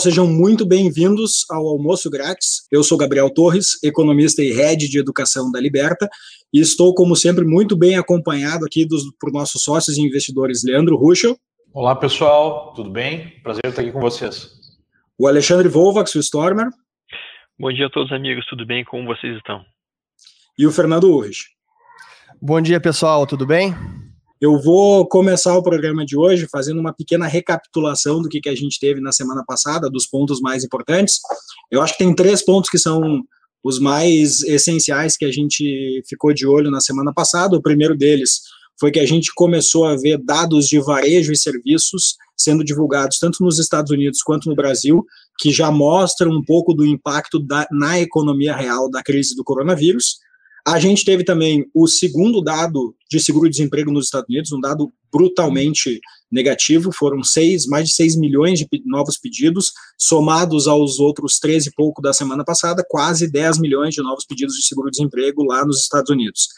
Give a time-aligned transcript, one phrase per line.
[0.00, 2.66] Sejam muito bem-vindos ao Almoço Grátis.
[2.72, 6.08] Eu sou Gabriel Torres, economista e head de educação da Liberta,
[6.50, 10.96] e estou, como sempre, muito bem acompanhado aqui dos, por nossos sócios e investidores Leandro
[10.96, 11.36] Ruschel.
[11.74, 13.28] Olá, pessoal, tudo bem?
[13.42, 14.48] Prazer estar aqui com vocês.
[15.18, 16.68] O Alexandre Volvax, o Stormer.
[17.58, 18.82] Bom dia a todos, amigos, tudo bem?
[18.86, 19.62] Como vocês estão?
[20.58, 21.44] E o Fernando Urrich.
[22.40, 23.74] Bom dia, pessoal, tudo bem?
[24.40, 28.54] Eu vou começar o programa de hoje fazendo uma pequena recapitulação do que, que a
[28.54, 31.20] gente teve na semana passada, dos pontos mais importantes.
[31.70, 33.22] Eu acho que tem três pontos que são
[33.62, 37.54] os mais essenciais que a gente ficou de olho na semana passada.
[37.54, 38.40] O primeiro deles
[38.80, 43.44] foi que a gente começou a ver dados de varejo e serviços sendo divulgados tanto
[43.44, 45.04] nos Estados Unidos quanto no Brasil,
[45.38, 50.16] que já mostram um pouco do impacto da, na economia real da crise do coronavírus.
[50.66, 56.00] A gente teve também o segundo dado de seguro-desemprego nos Estados Unidos, um dado brutalmente
[56.30, 61.72] negativo, foram seis, mais de 6 milhões de novos pedidos, somados aos outros 13 e
[61.72, 66.10] pouco da semana passada, quase 10 milhões de novos pedidos de seguro-desemprego lá nos Estados
[66.10, 66.48] Unidos.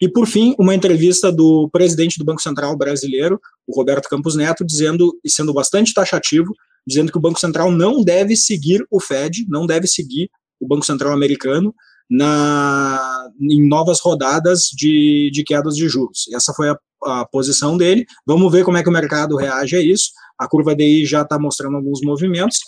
[0.00, 4.64] E, por fim, uma entrevista do presidente do Banco Central brasileiro, o Roberto Campos Neto,
[4.64, 6.54] dizendo, e sendo bastante taxativo,
[6.86, 10.86] dizendo que o Banco Central não deve seguir o Fed, não deve seguir o Banco
[10.86, 11.74] Central americano,
[12.10, 16.24] na, em novas rodadas de, de quedas de juros.
[16.34, 18.04] Essa foi a, a, posição dele.
[18.26, 20.10] Vamos ver como é que o mercado reage a isso.
[20.36, 22.58] A curva DI já está mostrando alguns movimentos.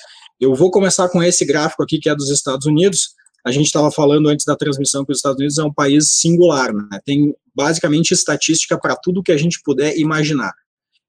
[0.41, 3.11] Eu vou começar com esse gráfico aqui, que é dos Estados Unidos.
[3.45, 6.73] A gente estava falando antes da transmissão que os Estados Unidos é um país singular,
[6.73, 7.01] né?
[7.05, 10.53] tem basicamente estatística para tudo que a gente puder imaginar.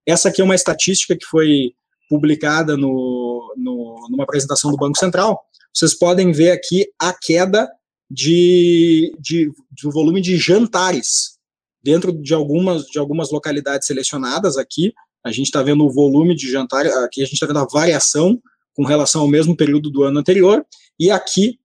[0.05, 1.73] Essa aqui é uma estatística que foi
[2.09, 5.39] publicada no, no, numa apresentação do Banco Central.
[5.71, 7.69] Vocês podem ver aqui a queda
[8.13, 11.39] de, de, de volume de jantares
[11.83, 14.93] dentro de algumas, de algumas localidades selecionadas aqui.
[15.25, 18.39] A gente está vendo o volume de jantar, aqui a gente está vendo a variação
[18.75, 20.65] com relação ao mesmo período do ano anterior,
[20.99, 21.59] e aqui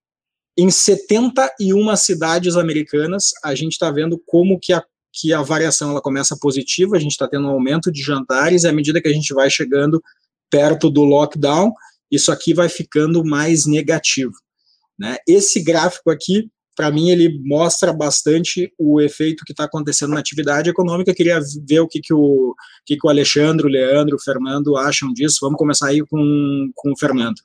[0.57, 4.83] em 71 cidades americanas, a gente está vendo como que a,
[5.13, 8.69] que a variação ela começa positiva, a gente está tendo um aumento de jantares, e
[8.69, 10.03] à medida que a gente vai chegando
[10.51, 11.73] perto do lockdown,
[12.11, 14.33] isso aqui vai ficando mais negativo.
[14.99, 15.17] Né?
[15.27, 20.71] Esse gráfico aqui, para mim, ele mostra bastante o efeito que está acontecendo na atividade
[20.71, 21.11] econômica.
[21.11, 22.55] Eu queria ver o que, que, o,
[22.87, 25.39] que, que o Alexandre, o Leandro, o Fernando acham disso.
[25.43, 27.41] Vamos começar aí com, com o Fernando.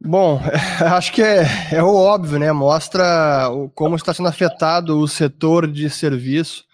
[0.00, 0.40] Bom,
[0.80, 2.52] acho que é, é o óbvio, né?
[2.52, 6.64] Mostra como está sendo afetado o setor de serviço.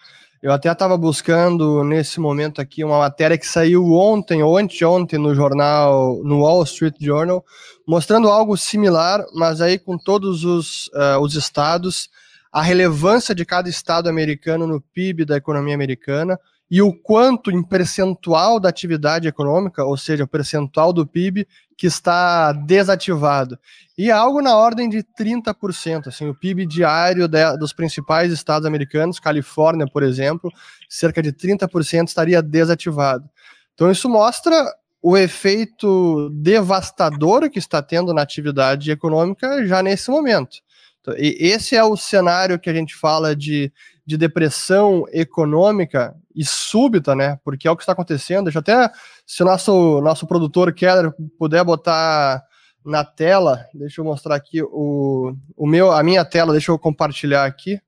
[0.42, 5.34] Eu até estava buscando nesse momento aqui uma matéria que saiu ontem ou anteontem no
[5.34, 7.44] jornal, no Wall Street Journal,
[7.90, 12.08] mostrando algo similar, mas aí com todos os, uh, os estados,
[12.52, 16.38] a relevância de cada estado americano no PIB da economia americana
[16.70, 21.88] e o quanto em percentual da atividade econômica, ou seja, o percentual do PIB que
[21.88, 23.58] está desativado.
[23.98, 28.66] E é algo na ordem de 30%, assim, o PIB diário de, dos principais estados
[28.66, 30.48] americanos, Califórnia, por exemplo,
[30.88, 33.28] cerca de 30% estaria desativado.
[33.74, 34.64] Então isso mostra
[35.02, 40.58] o efeito devastador que está tendo na atividade econômica já nesse momento.
[41.00, 43.72] Então, e esse é o cenário que a gente fala de,
[44.04, 47.38] de depressão econômica e súbita, né?
[47.42, 48.44] Porque é o que está acontecendo.
[48.44, 48.90] Deixa até,
[49.26, 52.42] se o nosso, nosso produtor Keller puder botar
[52.84, 57.44] na tela, deixa eu mostrar aqui o, o meu, a minha tela, deixa eu compartilhar
[57.44, 57.80] aqui.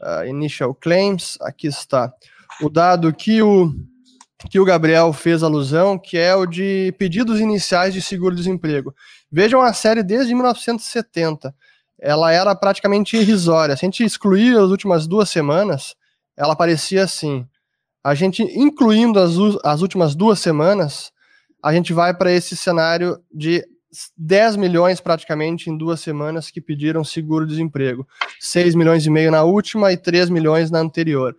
[0.00, 2.12] Uh, initial claims, aqui está.
[2.62, 3.72] O dado que o
[4.48, 8.94] que o Gabriel fez alusão, que é o de pedidos iniciais de seguro-desemprego.
[9.30, 11.54] Vejam a série desde 1970.
[12.00, 13.76] Ela era praticamente irrisória.
[13.76, 15.94] Se a gente excluir as últimas duas semanas,
[16.36, 17.46] ela parecia assim.
[18.02, 21.12] A gente, incluindo as, as últimas duas semanas,
[21.62, 23.62] a gente vai para esse cenário de
[24.16, 28.06] 10 milhões praticamente em duas semanas que pediram seguro-desemprego.
[28.38, 31.36] 6 milhões e meio na última e 3 milhões na anterior.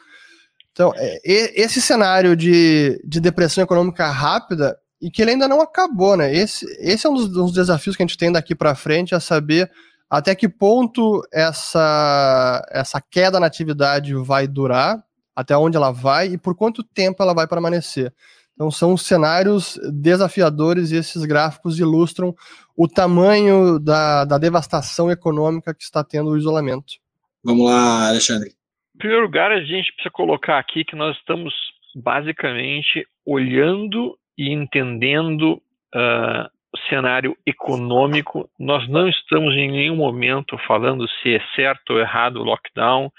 [0.71, 6.15] Então, é, esse cenário de, de depressão econômica rápida, e que ele ainda não acabou,
[6.15, 6.33] né?
[6.33, 9.19] Esse, esse é um dos, dos desafios que a gente tem daqui para frente, é
[9.19, 9.69] saber
[10.09, 15.03] até que ponto essa, essa queda na atividade vai durar,
[15.35, 18.13] até onde ela vai e por quanto tempo ela vai permanecer.
[18.53, 22.35] Então, são cenários desafiadores e esses gráficos ilustram
[22.77, 26.95] o tamanho da, da devastação econômica que está tendo o isolamento.
[27.43, 28.60] Vamos lá, Alexandre
[29.01, 31.53] primeiro lugar, a gente precisa colocar aqui que nós estamos
[31.95, 35.53] basicamente olhando e entendendo
[35.93, 38.47] uh, o cenário econômico.
[38.59, 43.11] Nós não estamos em nenhum momento falando se é certo ou errado o lockdown.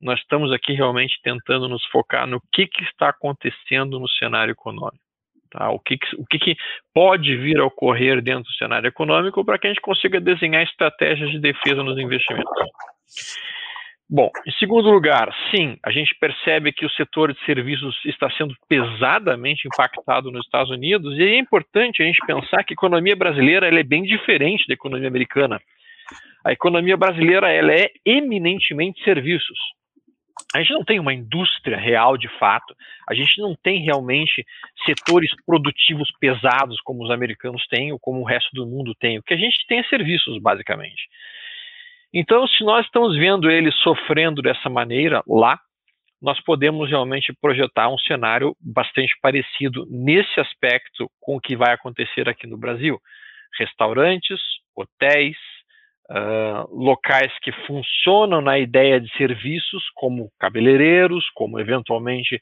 [0.00, 5.02] Nós estamos aqui realmente tentando nos focar no que, que está acontecendo no cenário econômico.
[5.50, 5.70] Tá?
[5.70, 6.56] O, que, o que, que
[6.92, 11.30] pode vir a ocorrer dentro do cenário econômico para que a gente consiga desenhar estratégias
[11.30, 12.50] de defesa nos investimentos.
[14.08, 18.54] Bom, em segundo lugar, sim, a gente percebe que o setor de serviços está sendo
[18.68, 23.66] pesadamente impactado nos Estados Unidos e é importante a gente pensar que a economia brasileira
[23.66, 25.58] é bem diferente da economia americana.
[26.44, 29.58] A economia brasileira ela é eminentemente serviços
[30.54, 32.74] a gente não tem uma indústria real de fato,
[33.08, 34.44] a gente não tem realmente
[34.84, 39.18] setores produtivos pesados como os americanos têm ou como o resto do mundo tem.
[39.18, 41.08] O que a gente tem é serviços, basicamente.
[42.16, 45.58] Então, se nós estamos vendo eles sofrendo dessa maneira lá,
[46.22, 52.28] nós podemos realmente projetar um cenário bastante parecido nesse aspecto com o que vai acontecer
[52.28, 53.00] aqui no Brasil.
[53.58, 54.40] Restaurantes,
[54.76, 55.36] hotéis,
[56.08, 62.40] uh, locais que funcionam na ideia de serviços, como cabeleireiros, como eventualmente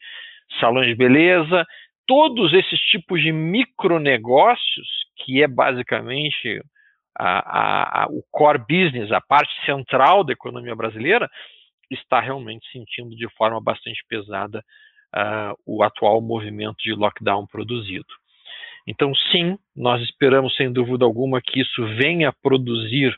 [0.60, 1.64] salões de beleza,
[2.06, 6.60] todos esses tipos de micronegócios, que é basicamente
[7.14, 11.30] a, a, o core business, a parte central da economia brasileira,
[11.90, 14.64] está realmente sentindo de forma bastante pesada
[15.14, 18.06] uh, o atual movimento de lockdown produzido.
[18.86, 23.16] Então, sim, nós esperamos, sem dúvida alguma, que isso venha a produzir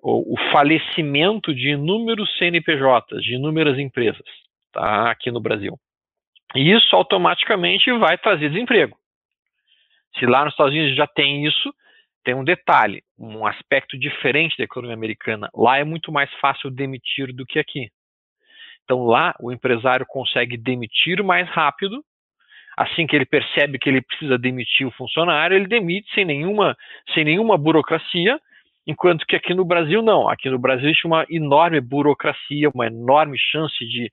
[0.00, 4.26] o, o falecimento de inúmeros CNPJs, de inúmeras empresas,
[4.72, 5.78] tá, aqui no Brasil.
[6.54, 8.96] E isso automaticamente vai trazer desemprego.
[10.18, 11.74] Se lá nos Estados Unidos já tem isso,
[12.24, 15.48] tem um detalhe, um aspecto diferente da economia americana.
[15.54, 17.88] Lá é muito mais fácil demitir do que aqui.
[18.84, 22.02] Então lá o empresário consegue demitir mais rápido.
[22.76, 26.76] Assim que ele percebe que ele precisa demitir o funcionário, ele demite sem nenhuma,
[27.12, 28.40] sem nenhuma burocracia
[28.86, 30.28] enquanto que aqui no Brasil não.
[30.28, 34.10] Aqui no Brasil existe uma enorme burocracia, uma enorme chance de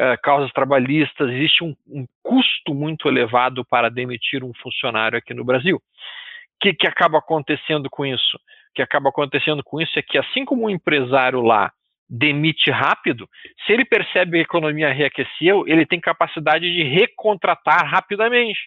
[0.00, 5.44] uh, causas trabalhistas, existe um, um, custo muito elevado para demitir um funcionário aqui no
[5.44, 5.80] Brasil.
[6.60, 8.36] Que, que acaba acontecendo com isso?
[8.36, 11.72] O que acaba acontecendo com isso é que, assim como um empresário lá
[12.08, 13.28] demite rápido,
[13.66, 18.58] se ele percebe que a economia reaqueceu, ele tem capacidade de recontratar rapidamente,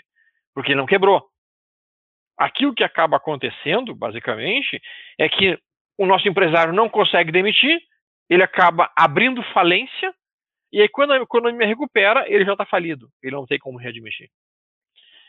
[0.53, 1.25] porque ele não quebrou.
[2.37, 4.79] Aqui o que acaba acontecendo, basicamente,
[5.17, 5.57] é que
[5.97, 7.79] o nosso empresário não consegue demitir,
[8.29, 10.13] ele acaba abrindo falência,
[10.71, 14.29] e aí quando a economia recupera, ele já está falido, ele não tem como readmitir.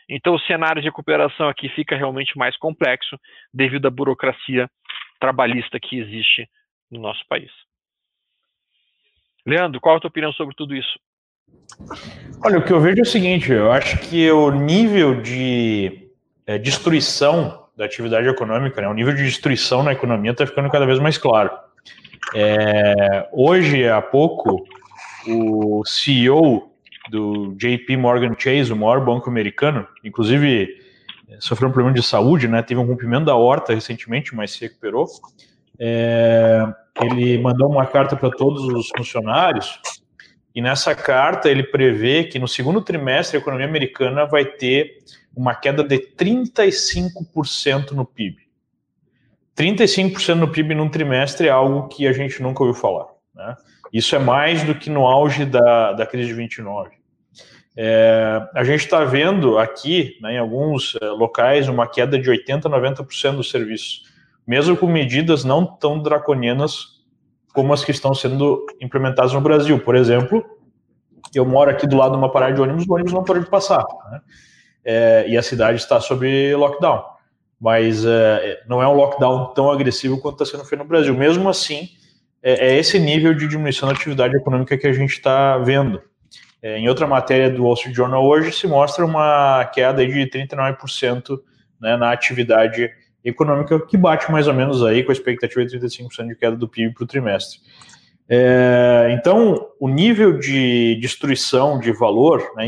[0.09, 3.17] Então o cenário de recuperação aqui fica realmente mais complexo
[3.53, 4.69] devido à burocracia
[5.19, 6.49] trabalhista que existe
[6.91, 7.51] no nosso país.
[9.45, 10.99] Leandro, qual a tua opinião sobre tudo isso?
[12.43, 16.09] Olha, o que eu vejo é o seguinte, eu acho que o nível de
[16.45, 18.87] é, destruição da atividade econômica, né?
[18.87, 21.51] o nível de destruição na economia está ficando cada vez mais claro.
[22.35, 24.63] É, hoje, há pouco,
[25.27, 26.72] o CEO
[27.09, 30.69] do JP Morgan Chase, o maior banco americano, inclusive
[31.29, 32.61] é, sofreu um problema de saúde, né?
[32.61, 35.05] Teve um rompimento da horta recentemente, mas se recuperou.
[35.79, 36.63] É,
[37.01, 39.79] ele mandou uma carta para todos os funcionários
[40.53, 44.99] e nessa carta ele prevê que no segundo trimestre a economia americana vai ter
[45.35, 48.43] uma queda de 35% no PIB.
[49.57, 53.07] 35% no PIB num trimestre é algo que a gente nunca ouviu falar.
[53.33, 53.55] Né?
[53.91, 56.91] Isso é mais do que no auge da, da crise de 29.
[57.75, 62.61] É, a gente está vendo aqui, né, em alguns é, locais, uma queda de 80%,
[62.63, 64.01] 90% do serviço,
[64.45, 67.01] mesmo com medidas não tão draconianas
[67.53, 69.79] como as que estão sendo implementadas no Brasil.
[69.79, 70.43] Por exemplo,
[71.33, 73.83] eu moro aqui do lado de uma parada de ônibus, o ônibus não pode passar.
[74.11, 74.21] Né?
[74.83, 77.03] é, e a cidade está sob lockdown.
[77.59, 81.13] Mas é, não é um lockdown tão agressivo quanto está sendo feito no Brasil.
[81.13, 81.89] Mesmo assim,
[82.41, 86.01] é, é, esse nível de diminuição da atividade econômica que a gente está vendo.
[86.63, 91.37] É, em outra matéria do Wall Street Journal hoje se mostra uma queda de 39%
[91.81, 92.89] né, na atividade
[93.21, 96.67] econômica, que bate mais ou menos aí com a expectativa de 35% de queda do
[96.67, 97.59] PIB para o trimestre.
[98.29, 102.65] É, então, o nível de destruição de valor, né,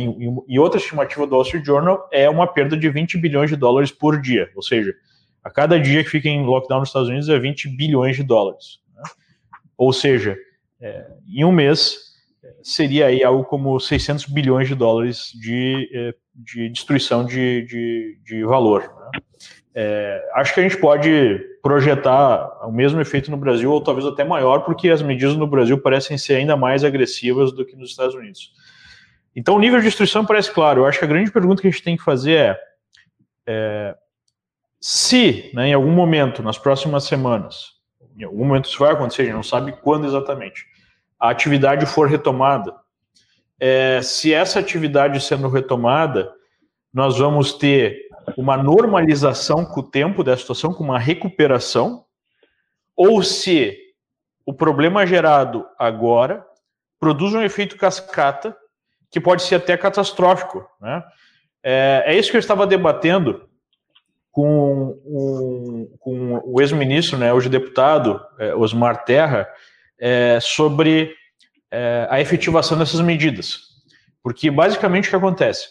[0.50, 3.92] e, outra estimativa do Wall Street Journal é uma perda de 20 bilhões de dólares
[3.92, 4.94] por dia, ou seja,
[5.42, 8.80] a cada dia que fica em lockdown nos Estados Unidos é 20 bilhões de dólares.
[8.94, 9.04] Né?
[9.78, 10.38] Ou seja,
[10.82, 12.05] é, em um mês
[12.66, 18.44] seria aí algo como 600 bilhões de dólares de, é, de destruição de, de, de
[18.44, 18.82] valor.
[18.82, 19.22] Né?
[19.76, 24.24] É, acho que a gente pode projetar o mesmo efeito no Brasil, ou talvez até
[24.24, 28.16] maior, porque as medidas no Brasil parecem ser ainda mais agressivas do que nos Estados
[28.16, 28.52] Unidos.
[29.36, 30.82] Então, o nível de destruição parece claro.
[30.82, 32.60] Eu acho que a grande pergunta que a gente tem que fazer é,
[33.46, 33.96] é
[34.82, 37.74] se, né, em algum momento, nas próximas semanas,
[38.18, 40.66] em algum momento isso vai acontecer, a gente não sabe quando exatamente,
[41.20, 42.76] a atividade for retomada,
[43.60, 46.34] é, se essa atividade sendo retomada,
[46.94, 48.06] nós vamos ter
[48.38, 52.06] uma normalização com o tempo da situação, com uma recuperação,
[52.96, 53.78] ou se
[54.46, 56.46] o problema gerado agora
[57.00, 58.56] produz um efeito cascata
[59.10, 60.68] que pode ser até catastrófico.
[60.80, 61.04] Né?
[61.64, 63.50] É, é isso que eu estava debatendo
[64.32, 69.48] com, um, com o ex-ministro, né, hoje deputado, é, Osmar Terra,
[70.06, 71.16] é, sobre
[71.72, 73.62] é, a efetivação dessas medidas.
[74.22, 75.68] Porque, basicamente, o que acontece?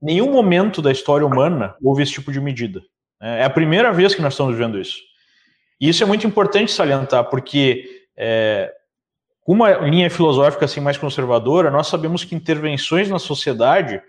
[0.00, 2.82] Nenhum momento da história humana houve esse tipo de medida.
[3.18, 3.40] Né?
[3.40, 4.98] É a primeira vez que nós estamos vendo isso.
[5.80, 8.70] E isso é muito importante salientar, porque é,
[9.46, 14.02] uma linha filosófica assim mais conservadora, nós sabemos que intervenções na sociedade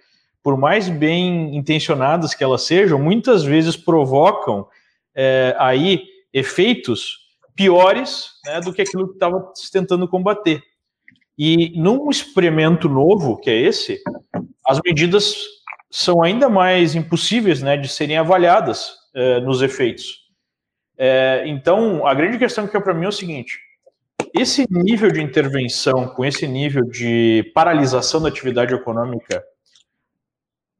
[0.43, 4.67] por mais bem intencionadas que elas sejam, muitas vezes provocam
[5.15, 7.22] é, aí efeitos
[7.55, 10.61] piores né, do que aquilo que estava se tentando combater.
[11.37, 13.99] E num experimento novo, que é esse,
[14.67, 15.35] as medidas
[15.89, 20.23] são ainda mais impossíveis né, de serem avaliadas é, nos efeitos.
[20.97, 23.59] É, então, a grande questão que é para mim é o seguinte:
[24.35, 29.43] esse nível de intervenção, com esse nível de paralisação da atividade econômica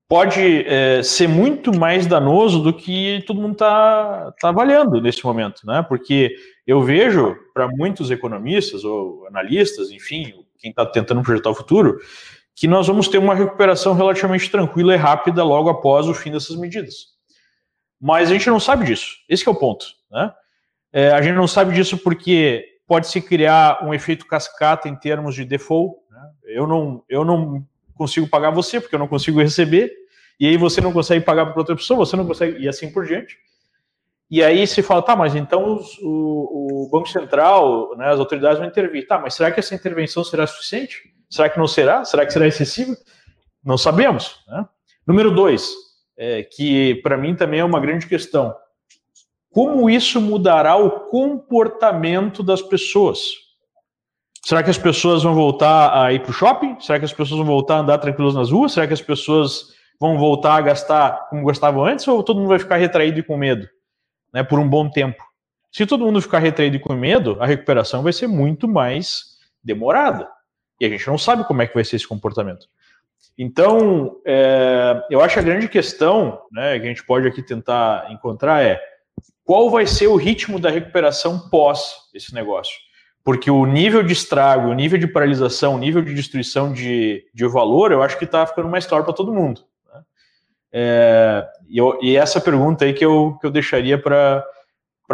[0.08, 5.66] pode é, ser muito mais danoso do que todo mundo está tá avaliando nesse momento,
[5.66, 5.84] né?
[5.88, 12.00] Porque eu vejo para muitos economistas ou analistas, enfim, quem está tentando projetar o futuro,
[12.56, 16.56] que nós vamos ter uma recuperação relativamente tranquila e rápida logo após o fim dessas
[16.56, 17.14] medidas.
[18.00, 19.18] Mas a gente não sabe disso.
[19.28, 20.34] Esse é o ponto, né?
[20.92, 25.34] É, a gente não sabe disso porque pode se criar um efeito cascata em termos
[25.34, 25.96] de default.
[26.12, 26.32] Né?
[26.46, 27.66] Eu não, eu não
[27.96, 29.92] consigo pagar você porque eu não consigo receber
[30.40, 33.06] e aí você não consegue pagar para outra pessoa, você não consegue, e assim por
[33.06, 33.38] diante.
[34.34, 38.58] E aí se fala, tá, mas então os, o, o, Banco Central, né, as autoridades
[38.58, 39.06] vão intervir.
[39.06, 41.04] Tá, mas será que essa intervenção será suficiente?
[41.30, 42.04] Será que não será?
[42.04, 42.98] Será que será excessiva?
[43.64, 44.40] Não sabemos.
[44.48, 44.66] Né?
[45.06, 45.72] Número dois,
[46.18, 48.56] é, que para mim também é uma grande questão.
[49.52, 53.20] Como isso mudará o comportamento das pessoas?
[54.44, 56.80] Será que as pessoas vão voltar a ir para o shopping?
[56.80, 58.72] Será que as pessoas vão voltar a andar tranquilas nas ruas?
[58.72, 62.58] Será que as pessoas vão voltar a gastar como gostavam antes ou todo mundo vai
[62.58, 63.70] ficar retraído e com medo,
[64.34, 65.24] né, por um bom tempo?
[65.72, 70.28] Se todo mundo ficar retraído e com medo, a recuperação vai ser muito mais demorada.
[70.80, 72.68] E a gente não sabe como é que vai ser esse comportamento.
[73.38, 78.64] Então, é, eu acho a grande questão né, que a gente pode aqui tentar encontrar
[78.64, 78.80] é
[79.44, 82.76] qual vai ser o ritmo da recuperação pós esse negócio.
[83.24, 87.48] Porque o nível de estrago, o nível de paralisação, o nível de destruição de, de
[87.48, 89.62] valor, eu acho que está ficando mais claro para todo mundo.
[90.74, 94.44] É, e, eu, e, essa pergunta aí que eu, que eu deixaria para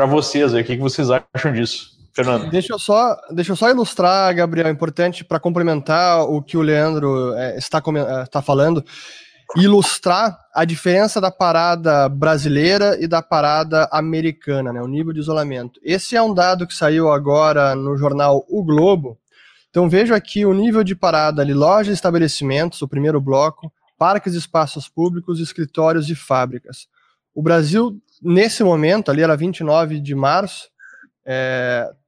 [0.07, 1.99] vocês, aí, o que, que vocês acham disso?
[2.13, 2.49] Fernando.
[2.49, 6.61] Deixa eu só, deixa eu só ilustrar, Gabriel, é importante para complementar o que o
[6.61, 7.81] Leandro é, está,
[8.23, 8.83] está falando,
[9.55, 15.79] ilustrar a diferença da parada brasileira e da parada americana, né, o nível de isolamento.
[15.83, 19.17] Esse é um dado que saiu agora no jornal O Globo.
[19.69, 24.33] Então vejo aqui o nível de parada ali, lojas e estabelecimentos, o primeiro bloco, parques
[24.33, 26.87] espaços públicos, escritórios e fábricas.
[27.35, 30.69] O Brasil, nesse momento, ali era 29 de março,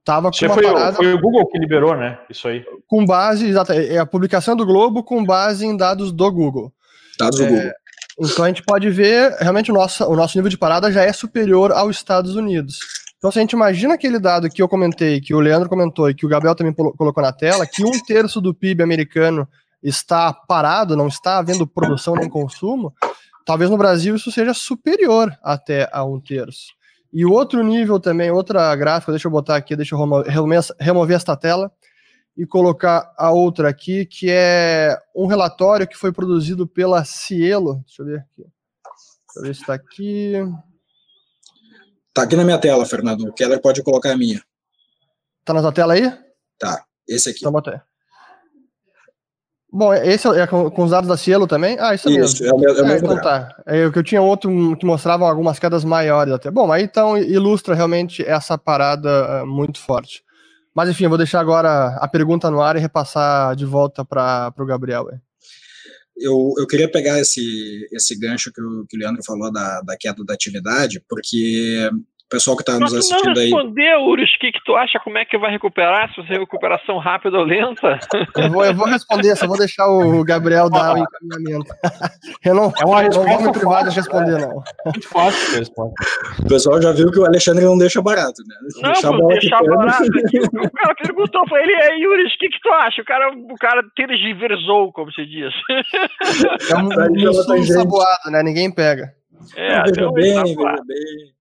[0.00, 0.96] estava é, com uma foi, parada...
[0.96, 2.18] Foi o Google que liberou, né?
[2.30, 2.64] Isso aí.
[2.88, 6.72] Com base, exato, é a publicação do Globo com base em dados do Google.
[7.18, 7.72] Dados do é, Google.
[8.20, 11.12] Então a gente pode ver, realmente, o nosso, o nosso nível de parada já é
[11.12, 12.78] superior aos Estados Unidos.
[13.18, 16.14] Então, se a gente imagina aquele dado que eu comentei, que o Leandro comentou e
[16.14, 19.46] que o Gabriel também colocou na tela, que um terço do PIB americano
[19.82, 22.94] está parado, não está havendo produção nem consumo,
[23.44, 26.72] talvez no Brasil isso seja superior até a um terço.
[27.12, 30.32] E o outro nível também, outra gráfica, deixa eu botar aqui, deixa eu remover,
[30.80, 31.70] remover esta tela
[32.36, 37.82] e colocar a outra aqui, que é um relatório que foi produzido pela Cielo.
[37.84, 38.42] Deixa eu ver aqui.
[38.42, 40.34] Deixa eu ver se está aqui.
[42.08, 43.28] Está aqui na minha tela, Fernando.
[43.28, 44.42] O Keller pode colocar a minha.
[45.40, 46.10] Está na tua tela aí?
[46.58, 47.40] Tá, esse aqui.
[47.40, 47.91] Então bota aí.
[49.74, 51.78] Bom, esse é com, com, os dados da Cielo também?
[51.80, 52.68] Ah, isso, isso mesmo.
[52.68, 53.56] É é o é, então tá.
[53.64, 56.50] É, que eu tinha outro que mostrava algumas quedas maiores até.
[56.50, 60.22] Bom, aí então ilustra realmente essa parada uh, muito forte.
[60.74, 64.52] Mas enfim, eu vou deixar agora a pergunta no ar e repassar de volta para
[64.58, 65.08] o Gabriel.
[66.18, 69.96] Eu, eu queria pegar esse, esse gancho que o, que o Leandro falou da, da
[69.96, 71.90] queda da atividade, porque
[72.32, 73.50] pessoal que está nos assistindo aí.
[73.50, 74.98] respondeu, Urus, o que, que tu acha?
[75.04, 76.12] Como é que vai recuperar?
[76.14, 77.98] Se você recuperação rápida ou lenta?
[78.34, 81.72] Eu vou, eu vou responder, só vou deixar o Gabriel dar o encaminhamento.
[82.44, 84.62] Eu não, é uma não vou me privar de responder, não.
[84.86, 85.94] Muito fácil responder.
[86.40, 88.54] O pessoal já viu que o Alexandre não deixa barato, né?
[88.82, 90.02] Não, deixar, pô, deixar barato.
[90.62, 93.02] O cara perguntou pra ele, aí, Urus, o que, que tu acha?
[93.02, 95.52] O cara, o cara tergiversou, como se diz.
[96.70, 98.42] É um, um, um saboado, né?
[98.42, 99.12] Ninguém pega.
[99.56, 101.41] É, não, veja bem, veja bem.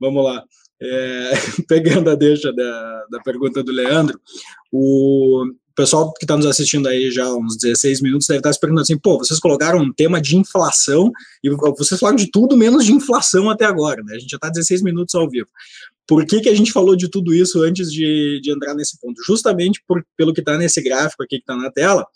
[0.00, 0.44] Vamos lá.
[0.80, 1.30] É,
[1.68, 4.20] pegando a deixa da, da pergunta do Leandro,
[4.70, 8.58] o pessoal que está nos assistindo aí já há uns 16 minutos deve estar se
[8.58, 11.12] perguntando assim, pô, vocês colocaram um tema de inflação
[11.44, 14.16] e vocês falaram de tudo menos de inflação até agora, né?
[14.16, 15.48] A gente já está 16 minutos ao vivo.
[16.06, 19.22] Por que, que a gente falou de tudo isso antes de, de entrar nesse ponto?
[19.24, 22.06] Justamente por, pelo que está nesse gráfico aqui que está na tela,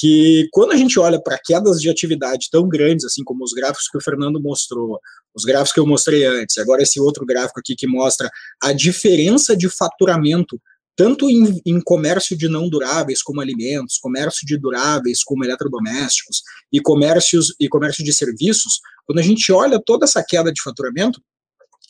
[0.00, 3.86] que quando a gente olha para quedas de atividade tão grandes, assim como os gráficos
[3.86, 4.98] que o Fernando mostrou,
[5.34, 8.30] os gráficos que eu mostrei antes, agora esse outro gráfico aqui que mostra
[8.62, 10.58] a diferença de faturamento
[10.96, 16.42] tanto em, em, comércio de não duráveis como alimentos, comércio de duráveis como eletrodomésticos
[16.72, 21.22] e comércios e comércio de serviços, quando a gente olha toda essa queda de faturamento,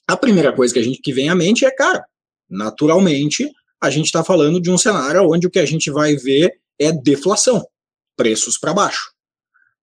[0.06, 2.04] a primeira coisa que a gente que vem à mente é, cara,
[2.48, 3.50] naturalmente,
[3.80, 6.92] a gente está falando de um cenário onde o que a gente vai ver é
[6.92, 7.64] deflação,
[8.20, 9.12] preços para baixo.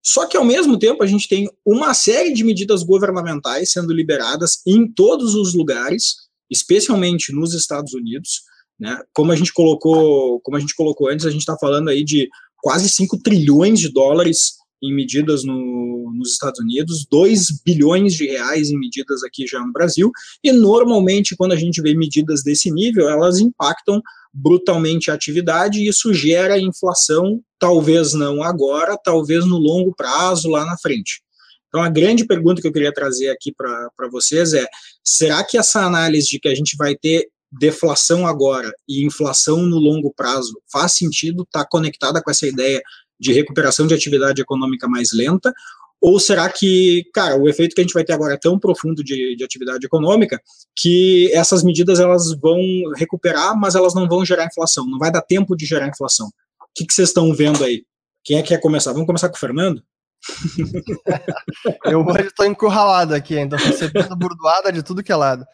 [0.05, 4.61] Só que, ao mesmo tempo, a gente tem uma série de medidas governamentais sendo liberadas
[4.65, 6.17] em todos os lugares,
[6.51, 8.41] especialmente nos Estados Unidos.
[8.79, 9.01] Né?
[9.11, 12.29] Como a gente colocou, como a gente colocou antes, a gente está falando aí de
[12.61, 18.69] quase 5 trilhões de dólares em medidas no, nos Estados Unidos, 2 bilhões de reais
[18.69, 20.11] em medidas aqui já no Brasil,
[20.43, 24.01] e normalmente quando a gente vê medidas desse nível, elas impactam
[24.33, 30.63] brutalmente a atividade e isso gera inflação, talvez não agora, talvez no longo prazo lá
[30.65, 31.21] na frente.
[31.67, 34.65] Então, a grande pergunta que eu queria trazer aqui para vocês é:
[35.03, 39.77] será que essa análise de que a gente vai ter deflação agora e inflação no
[39.77, 41.43] longo prazo faz sentido?
[41.43, 42.81] Está conectada com essa ideia
[43.19, 45.53] de recuperação de atividade econômica mais lenta?
[45.99, 49.03] Ou será que, cara, o efeito que a gente vai ter agora é tão profundo
[49.03, 50.39] de, de atividade econômica
[50.75, 52.59] que essas medidas elas vão
[52.95, 56.27] recuperar, mas elas não vão gerar inflação, não vai dar tempo de gerar inflação.
[56.27, 57.83] O que, que vocês estão vendo aí?
[58.23, 58.91] Quem é que quer começar?
[58.91, 59.81] Vamos começar com o Fernando?
[61.85, 65.45] Eu hoje estou encurralado aqui, então recebendo burdoada de tudo que é lado.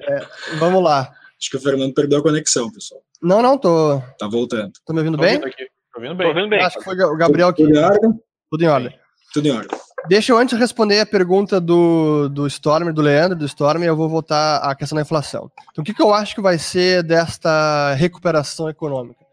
[0.00, 0.26] É,
[0.58, 1.12] vamos lá.
[1.40, 3.00] Acho que o Fernando perdeu a conexão, pessoal.
[3.22, 4.00] Não, não, tô.
[4.18, 4.72] Tá voltando.
[4.84, 5.36] Tô me ouvindo tô bem?
[5.36, 5.68] Aqui.
[5.98, 6.26] Tô ouvindo bem.
[6.26, 6.62] Tô ouvindo bem.
[6.62, 7.64] Acho que foi o Gabriel aqui.
[7.64, 8.20] Tudo em ordem?
[8.50, 8.98] Tudo em ordem.
[9.34, 9.78] Tudo em ordem.
[10.08, 14.08] Deixa eu antes responder a pergunta do, do Storm, do Leandro, do Storm, eu vou
[14.08, 15.50] voltar à questão da inflação.
[15.72, 19.26] Então, o que, que eu acho que vai ser desta recuperação econômica?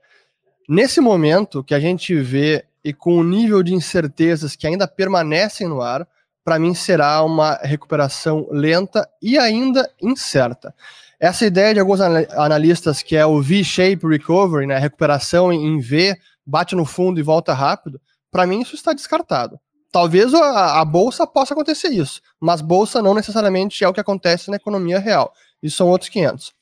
[0.68, 5.68] Nesse momento que a gente vê e com o nível de incertezas que ainda permanecem
[5.68, 6.08] no ar,
[6.44, 10.74] para mim será uma recuperação lenta e ainda incerta.
[11.20, 16.76] Essa ideia de alguns analistas que é o V-shape recovery, né, recuperação em V, bate
[16.76, 18.00] no fundo e volta rápido,
[18.32, 19.60] para mim isso está descartado.
[19.92, 24.50] Talvez a, a, bolsa possa acontecer isso, mas bolsa não necessariamente é o que acontece
[24.50, 25.32] na economia real.
[25.64, 26.54] Isso são outros 500.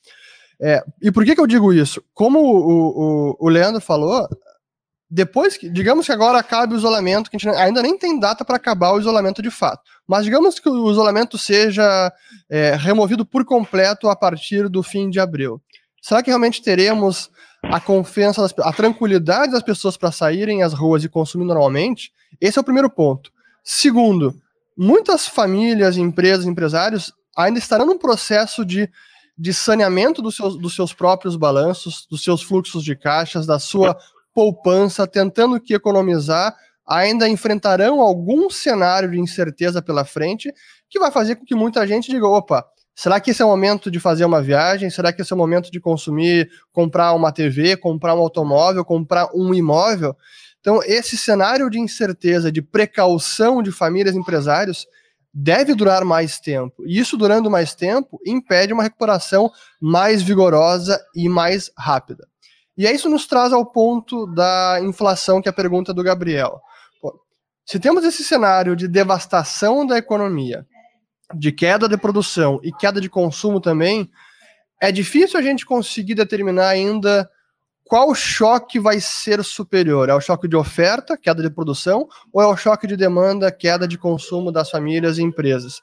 [0.60, 2.02] É, e por que, que eu digo isso?
[2.14, 4.28] Como o, o, o Leandro falou,
[5.10, 8.44] depois que, digamos que agora acabe o isolamento, que a gente ainda nem tem data
[8.44, 12.12] para acabar o isolamento de fato, mas digamos que o isolamento seja
[12.48, 15.60] é, removido por completo a partir do fim de abril.
[16.04, 17.30] Será que realmente teremos
[17.62, 22.12] a confiança, das, a tranquilidade das pessoas para saírem às ruas e consumir normalmente?
[22.38, 23.32] Esse é o primeiro ponto.
[23.64, 24.38] Segundo,
[24.76, 28.86] muitas famílias, empresas, empresários ainda estarão num processo de,
[29.38, 33.96] de saneamento dos seus, dos seus próprios balanços, dos seus fluxos de caixas, da sua
[34.34, 36.54] poupança, tentando que economizar,
[36.86, 40.52] ainda enfrentarão algum cenário de incerteza pela frente
[40.86, 42.62] que vai fazer com que muita gente diga: opa,
[42.94, 44.90] será que esse é o momento de fazer uma viagem?
[44.90, 49.28] Será que esse é o momento de consumir, comprar uma TV, comprar um automóvel, comprar
[49.34, 50.16] um imóvel?
[50.60, 54.86] Então, esse cenário de incerteza, de precaução de famílias e empresários
[55.34, 56.84] deve durar mais tempo.
[56.86, 62.26] E isso durando mais tempo impede uma recuperação mais vigorosa e mais rápida.
[62.78, 66.60] E isso nos traz ao ponto da inflação, que é a pergunta do Gabriel.
[67.66, 70.66] Se temos esse cenário de devastação da economia,
[71.36, 74.10] de queda de produção e queda de consumo também,
[74.80, 77.28] é difícil a gente conseguir determinar ainda
[77.84, 80.08] qual choque vai ser superior?
[80.08, 83.86] É o choque de oferta, queda de produção, ou é o choque de demanda, queda
[83.86, 85.82] de consumo das famílias e empresas?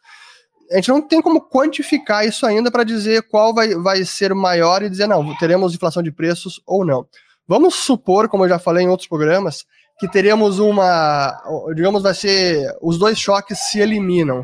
[0.72, 4.82] A gente não tem como quantificar isso ainda para dizer qual vai, vai ser maior
[4.82, 7.06] e dizer, não, teremos inflação de preços ou não.
[7.48, 9.66] Vamos supor, como eu já falei em outros programas,
[10.00, 11.40] que teremos uma,
[11.76, 14.42] digamos, vai ser, os dois choques se eliminam.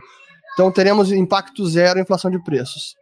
[0.57, 2.95] Então teremos impacto zero inflação de preços.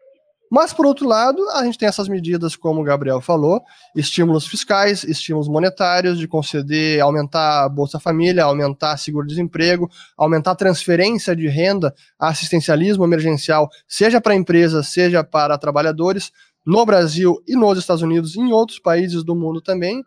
[0.52, 3.62] Mas, por outro lado, a gente tem essas medidas, como o Gabriel falou,
[3.96, 11.34] estímulos fiscais, estímulos monetários, de conceder, aumentar a Bolsa Família, aumentar seguro-desemprego, aumentar a transferência
[11.34, 16.34] de renda, assistencialismo emergencial, seja para empresas, seja para trabalhadores,
[16.66, 20.04] no Brasil e nos Estados Unidos e em outros países do mundo também.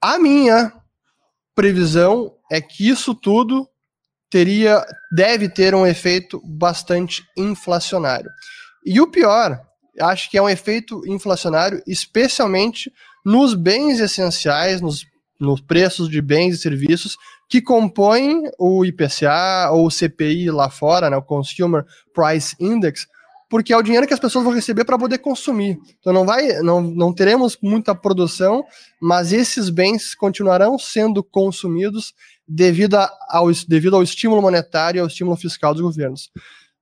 [0.00, 0.72] A minha
[1.54, 3.69] previsão é que isso tudo
[4.30, 8.30] teria, deve ter um efeito bastante inflacionário.
[8.86, 9.60] E o pior,
[10.00, 12.90] acho que é um efeito inflacionário, especialmente
[13.24, 15.04] nos bens essenciais, nos,
[15.38, 17.16] nos preços de bens e serviços
[17.48, 23.08] que compõem o IPCA ou o CPI lá fora, né, o Consumer Price Index,
[23.50, 25.76] porque é o dinheiro que as pessoas vão receber para poder consumir.
[25.98, 28.64] Então não vai, não, não teremos muita produção,
[29.02, 32.14] mas esses bens continuarão sendo consumidos
[32.46, 32.96] devido
[33.28, 36.30] ao, devido ao estímulo monetário e ao estímulo fiscal dos governos.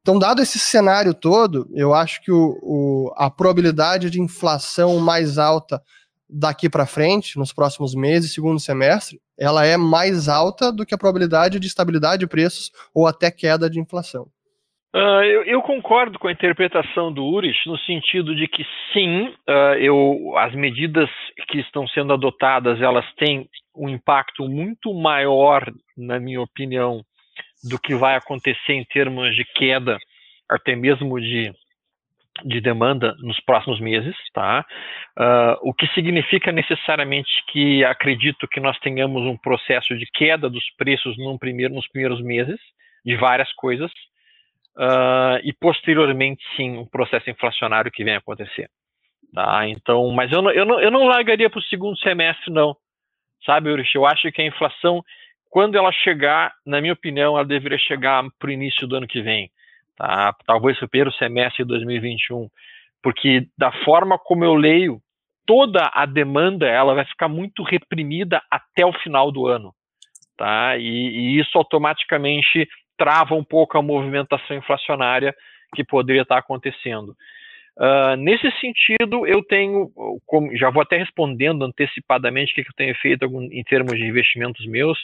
[0.03, 5.39] Então, dado esse cenário todo, eu acho que o, o, a probabilidade de inflação mais
[5.39, 5.83] alta
[6.29, 10.99] daqui para frente, nos próximos meses, segundo semestre, ela é mais alta do que a
[10.99, 14.29] probabilidade de estabilidade de preços ou até queda de inflação.
[14.99, 19.75] Uh, eu, eu, concordo com a interpretação do Urich no sentido de que sim, uh,
[19.79, 21.09] eu, as medidas
[21.47, 25.65] que estão sendo adotadas elas têm um impacto muito maior,
[25.97, 27.01] na minha opinião,
[27.63, 29.99] do que vai acontecer em termos de queda,
[30.51, 31.53] até mesmo de,
[32.45, 34.67] de demanda nos próximos meses, tá?
[35.17, 40.65] Uh, o que significa necessariamente que acredito que nós tenhamos um processo de queda dos
[40.77, 42.59] preços num primeiro, nos primeiros meses,
[43.05, 43.93] de várias coisas,
[44.79, 48.71] uh, e posteriormente, sim, um processo inflacionário que vem acontecer.
[49.35, 49.69] Tá?
[49.69, 52.77] Então, mas eu não, eu não, eu não largaria para o segundo semestre, não.
[53.45, 53.95] Sabe, Urich?
[53.95, 55.03] Eu acho que a inflação
[55.51, 59.23] quando ela chegar, na minha opinião, ela deveria chegar para o início do ano que
[59.23, 59.51] vem,
[59.97, 60.35] tá?
[60.47, 62.49] talvez o primeiro semestre de 2021,
[63.03, 65.01] porque da forma como eu leio,
[65.47, 69.73] toda a demanda ela vai ficar muito reprimida até o final do ano,
[70.37, 70.77] tá?
[70.77, 75.35] E, e isso automaticamente trava um pouco a movimentação inflacionária
[75.75, 77.17] que poderia estar acontecendo.
[77.79, 79.89] Uh, nesse sentido, eu tenho,
[80.27, 84.05] como, já vou até respondendo antecipadamente o que, que eu tenho feito em termos de
[84.05, 84.99] investimentos meus.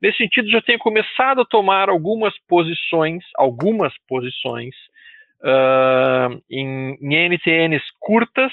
[0.00, 4.76] Nesse sentido, já tenho começado a tomar algumas posições, algumas posições
[5.42, 8.52] uh, em, em NTNs curtas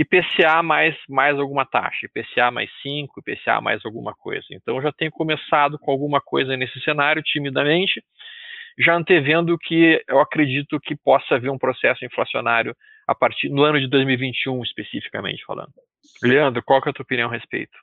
[0.00, 4.46] e PCA mais, mais alguma taxa, PCA mais 5, PCA mais alguma coisa.
[4.50, 8.02] Então, já tenho começado com alguma coisa nesse cenário, timidamente,
[8.78, 12.74] já antevendo que eu acredito que possa haver um processo inflacionário
[13.06, 15.74] a partir no ano de 2021 especificamente falando.
[16.22, 17.76] Leandro, qual que é a tua opinião a respeito?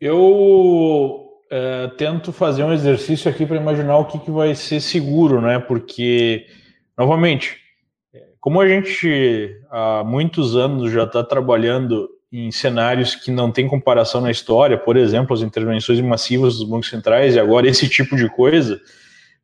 [0.00, 5.40] Eu é, tento fazer um exercício aqui para imaginar o que, que vai ser seguro,
[5.40, 5.60] né?
[5.60, 6.48] Porque,
[6.98, 7.60] novamente,
[8.40, 14.20] como a gente há muitos anos já está trabalhando em cenários que não tem comparação
[14.20, 18.28] na história, por exemplo, as intervenções massivas dos bancos centrais e agora esse tipo de
[18.28, 18.80] coisa,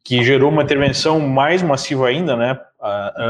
[0.02, 2.58] que gerou uma intervenção mais massiva ainda, né?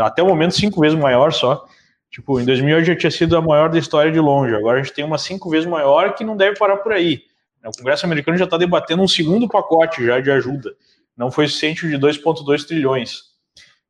[0.04, 1.64] Até o momento cinco vezes maior só.
[2.10, 4.54] Tipo, em 2008 já tinha sido a maior da história de longe.
[4.54, 7.22] Agora a gente tem uma cinco vezes maior que não deve parar por aí.
[7.64, 10.70] O Congresso americano já está debatendo um segundo pacote já de ajuda.
[11.16, 13.22] Não foi suficiente de 2,2 trilhões.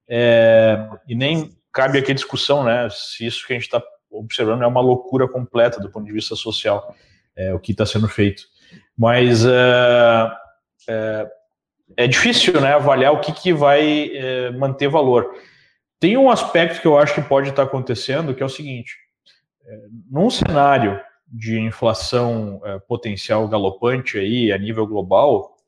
[0.09, 2.89] É, e nem cabe aqui a discussão, né?
[2.91, 6.35] Se isso que a gente está observando é uma loucura completa do ponto de vista
[6.35, 6.97] social,
[7.37, 8.45] é, o que está sendo feito.
[8.97, 10.31] Mas é,
[10.89, 11.31] é,
[11.99, 12.73] é, difícil, né?
[12.73, 15.35] Avaliar o que, que vai é, manter valor.
[16.01, 18.97] Tem um aspecto que eu acho que pode estar acontecendo, que é o seguinte:
[19.67, 19.79] é,
[20.11, 25.59] num cenário de inflação é, potencial galopante aí a nível global,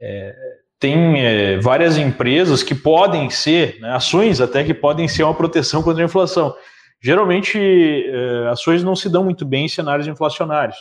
[0.00, 0.36] é,
[0.78, 5.82] tem é, várias empresas que podem ser, né, ações até que podem ser uma proteção
[5.82, 6.54] contra a inflação.
[7.00, 10.76] Geralmente, é, ações não se dão muito bem em cenários inflacionários.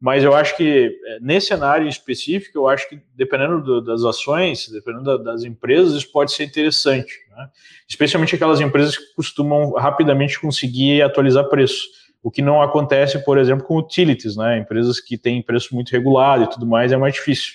[0.00, 4.68] Mas eu acho que é, nesse cenário específico, eu acho que dependendo do, das ações,
[4.68, 7.12] dependendo da, das empresas, isso pode ser interessante.
[7.30, 7.48] Né?
[7.88, 11.82] Especialmente aquelas empresas que costumam rapidamente conseguir atualizar preço.
[12.22, 14.58] O que não acontece, por exemplo, com utilities, né?
[14.58, 17.52] Empresas que têm preço muito regulado e tudo mais, é mais difícil.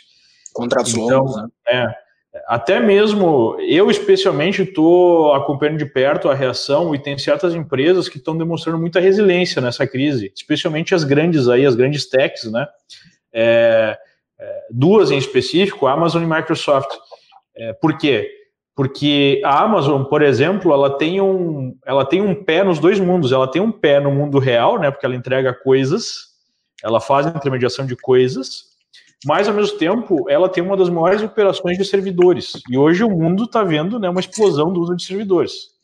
[0.63, 1.48] Contratos então, longos, né?
[1.67, 1.88] É,
[2.48, 8.17] até mesmo eu, especialmente, estou acompanhando de perto a reação e tem certas empresas que
[8.17, 12.67] estão demonstrando muita resiliência nessa crise, especialmente as grandes aí, as grandes techs, né?
[13.34, 13.98] É,
[14.39, 16.89] é, duas em específico, Amazon e Microsoft.
[17.56, 18.30] É, por quê?
[18.76, 23.34] Porque a Amazon, por exemplo, ela tem, um, ela tem um pé nos dois mundos.
[23.34, 24.89] Ela tem um pé no mundo real, né?
[24.89, 26.30] Porque ela entrega coisas,
[26.82, 28.69] ela faz a intermediação de coisas,
[29.26, 32.54] mas ao mesmo tempo ela tem uma das maiores operações de servidores.
[32.70, 35.78] E hoje o mundo está vendo né, uma explosão do uso de servidores.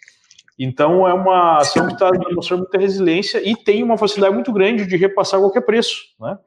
[0.58, 4.86] Então é uma ação que está demonstrando muita resiliência e tem uma facilidade muito grande
[4.86, 6.38] de repassar qualquer preço, né?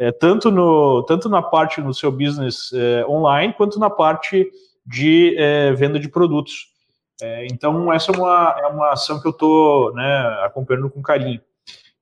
[0.00, 4.48] É, tanto, no, tanto na parte do seu business é, online, quanto na parte
[4.86, 6.68] de é, venda de produtos.
[7.20, 11.40] É, então, essa é uma, é uma ação que eu estou né, acompanhando com carinho.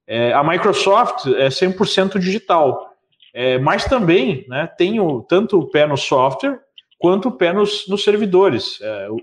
[0.07, 2.95] É, a Microsoft é 100% digital,
[3.38, 6.59] é, mas também né, tem o, tanto o pé no software
[6.99, 8.81] quanto o pé nos, nos servidores.
[8.81, 9.16] É, o,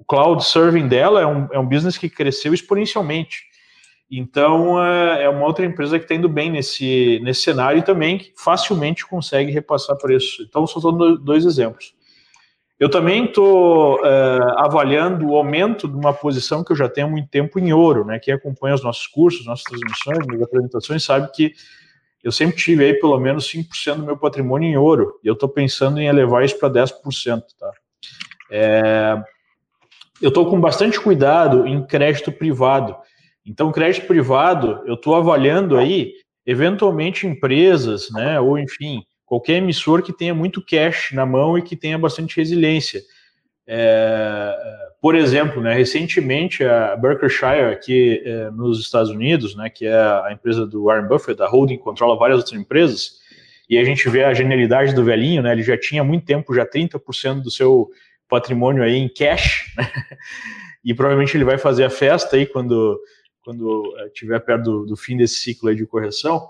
[0.00, 3.42] o, cloud serving dela é um, é um business que cresceu exponencialmente.
[4.10, 8.20] Então, é, é uma outra empresa que está indo bem nesse, nesse cenário e também
[8.36, 10.42] facilmente consegue repassar preço.
[10.42, 11.94] Então, só estou dois exemplos.
[12.78, 17.10] Eu também estou uh, avaliando o aumento de uma posição que eu já tenho há
[17.10, 18.18] muito tempo em ouro, né?
[18.18, 21.54] Quem acompanha os nossos cursos, nossas transmissões, minhas apresentações, sabe que
[22.24, 25.48] eu sempre tive aí pelo menos 5% do meu patrimônio em ouro, e eu estou
[25.48, 27.70] pensando em elevar isso para 10%, tá?
[28.50, 29.22] É,
[30.22, 32.96] eu estou com bastante cuidado em crédito privado.
[33.44, 36.14] Então, crédito privado, eu estou avaliando aí,
[36.46, 41.76] eventualmente, empresas, né, ou enfim, qualquer emissor que tenha muito cash na mão e que
[41.76, 43.02] tenha bastante resiliência.
[43.66, 44.56] É,
[45.04, 50.30] por exemplo, né, recentemente a Berkshire aqui é, nos Estados Unidos, né, que é a
[50.32, 53.18] empresa do Warren Buffett, a holding controla várias outras empresas,
[53.68, 56.54] e a gente vê a genialidade do velhinho, né, ele já tinha há muito tempo,
[56.54, 57.90] já 30% do seu
[58.30, 59.92] patrimônio aí em cash, né,
[60.82, 62.98] e provavelmente ele vai fazer a festa aí quando,
[63.44, 66.48] quando estiver perto do, do fim desse ciclo de correção,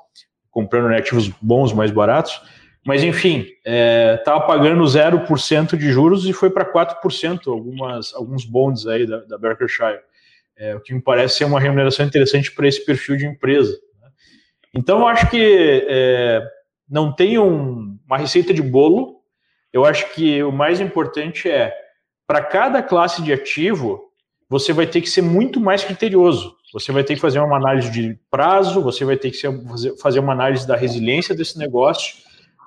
[0.49, 2.41] comprando né, ativos bons, mais baratos,
[2.85, 3.47] mas, enfim,
[4.17, 9.21] estava é, pagando 0% de juros e foi para 4% algumas, alguns bonds aí da,
[9.21, 10.01] da Berkshire,
[10.57, 13.73] é, o que me parece ser uma remuneração interessante para esse perfil de empresa.
[14.01, 14.09] Né?
[14.75, 16.43] Então, acho que é,
[16.89, 19.21] não tem um, uma receita de bolo,
[19.73, 21.75] eu acho que o mais importante é,
[22.27, 24.11] para cada classe de ativo,
[24.49, 26.55] você vai ter que ser muito mais criterioso.
[26.73, 29.39] Você vai ter que fazer uma análise de prazo, você vai ter que
[30.01, 32.17] fazer uma análise da resiliência desse negócio,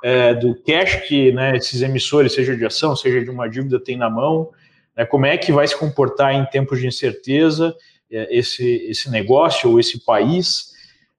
[0.08, 3.98] é, do cash que né, esses emissores, seja de ação, seja de uma dívida, têm
[3.98, 4.50] na mão,
[4.96, 7.76] né, como é que vai se comportar em tempos de incerteza
[8.10, 10.72] é, esse, esse negócio ou esse país.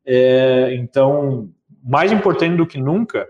[0.06, 1.50] É, então,
[1.84, 3.28] mais importante do que nunca,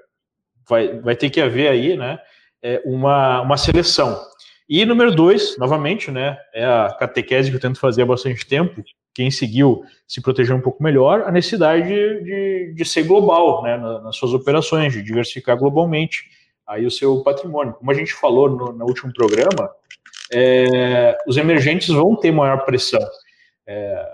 [0.69, 2.21] vai, vai ter que haver aí né,
[2.63, 4.17] é, uma, uma seleção.
[4.69, 8.81] E número dois, novamente, né, é a catequese que eu tento fazer há bastante tempo,
[9.19, 14.15] quem seguiu se proteger um pouco melhor, a necessidade de, de, ser global né, nas,
[14.15, 16.23] suas operações, de diversificar globalmente
[16.65, 17.75] aí o seu patrimônio.
[17.75, 19.69] Como a gente falou no, no último programa,
[20.33, 23.01] é, os emergentes vão ter maior pressão.
[23.67, 24.07] É,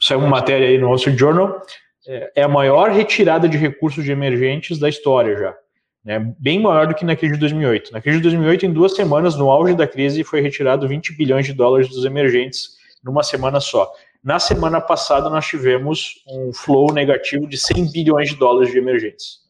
[0.00, 1.60] saiu uma matéria aí no Wall Street Journal,
[2.06, 5.56] é, é, a maior retirada de recursos de emergentes da história já.
[6.04, 7.92] Né, bem maior do que na crise de 2008.
[7.92, 11.46] Na crise de 2008, em duas semanas, no auge da crise, foi retirado 20 bilhões
[11.46, 12.74] de dólares dos emergentes
[13.04, 13.92] numa semana só.
[14.24, 19.40] Na semana passada, nós tivemos um flow negativo de 100 bilhões de dólares de emergentes.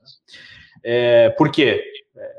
[0.82, 1.80] É, por quê?
[2.16, 2.32] É,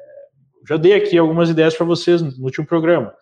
[0.68, 3.16] já dei aqui algumas ideias para vocês no último programa.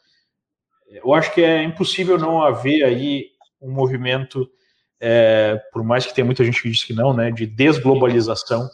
[0.90, 3.28] Eu acho que é impossível não haver aí
[3.62, 4.50] um movimento,
[5.00, 8.68] é, por mais que tenha muita gente que diz que não, né, de desglobalização.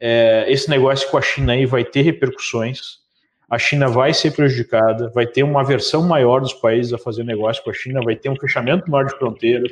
[0.00, 3.05] É, esse negócio com a China aí vai ter repercussões
[3.48, 7.62] a China vai ser prejudicada, vai ter uma aversão maior dos países a fazer negócio
[7.62, 9.70] com a China, vai ter um fechamento maior de fronteiras.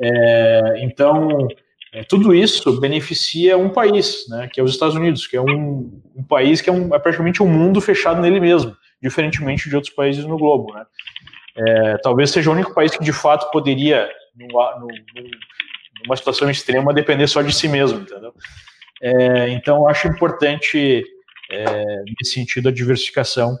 [0.00, 1.46] É, então,
[1.92, 6.00] é, tudo isso beneficia um país, né, que é os Estados Unidos, que é um,
[6.16, 9.94] um país que é, um, é, praticamente um mundo fechado nele mesmo, diferentemente de outros
[9.94, 10.74] países no globo.
[10.74, 10.84] Né.
[11.56, 14.78] É, talvez seja o único país que de fato poderia, numa,
[16.04, 18.34] numa situação extrema, depender só de si mesmo, entendeu?
[19.00, 21.04] É, então, acho importante
[21.50, 21.84] é,
[22.18, 23.56] nesse sentido, a diversificação.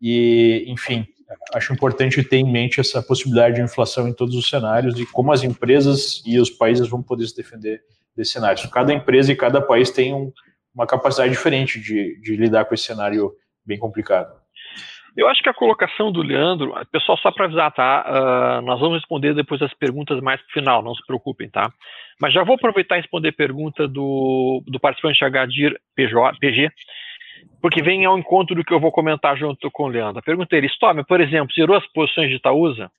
[0.00, 1.06] E, enfim,
[1.54, 5.32] acho importante ter em mente essa possibilidade de inflação em todos os cenários e como
[5.32, 7.80] as empresas e os países vão poder se defender
[8.16, 8.68] desse cenário.
[8.70, 10.32] Cada empresa e cada país tem um,
[10.74, 13.32] uma capacidade diferente de, de lidar com esse cenário
[13.64, 14.42] bem complicado.
[15.14, 18.04] Eu acho que a colocação do Leandro, pessoal, só para avisar, tá?
[18.06, 21.70] Uh, nós vamos responder depois as perguntas mais para o final, não se preocupem, tá?
[22.18, 26.70] Mas já vou aproveitar e responder a pergunta do, do participante Agadir PG,
[27.60, 30.18] porque vem ao encontro do que eu vou comentar junto com o Leandro.
[30.18, 32.90] A pergunta Storm, por exemplo, zerou as posições de Itaúsa?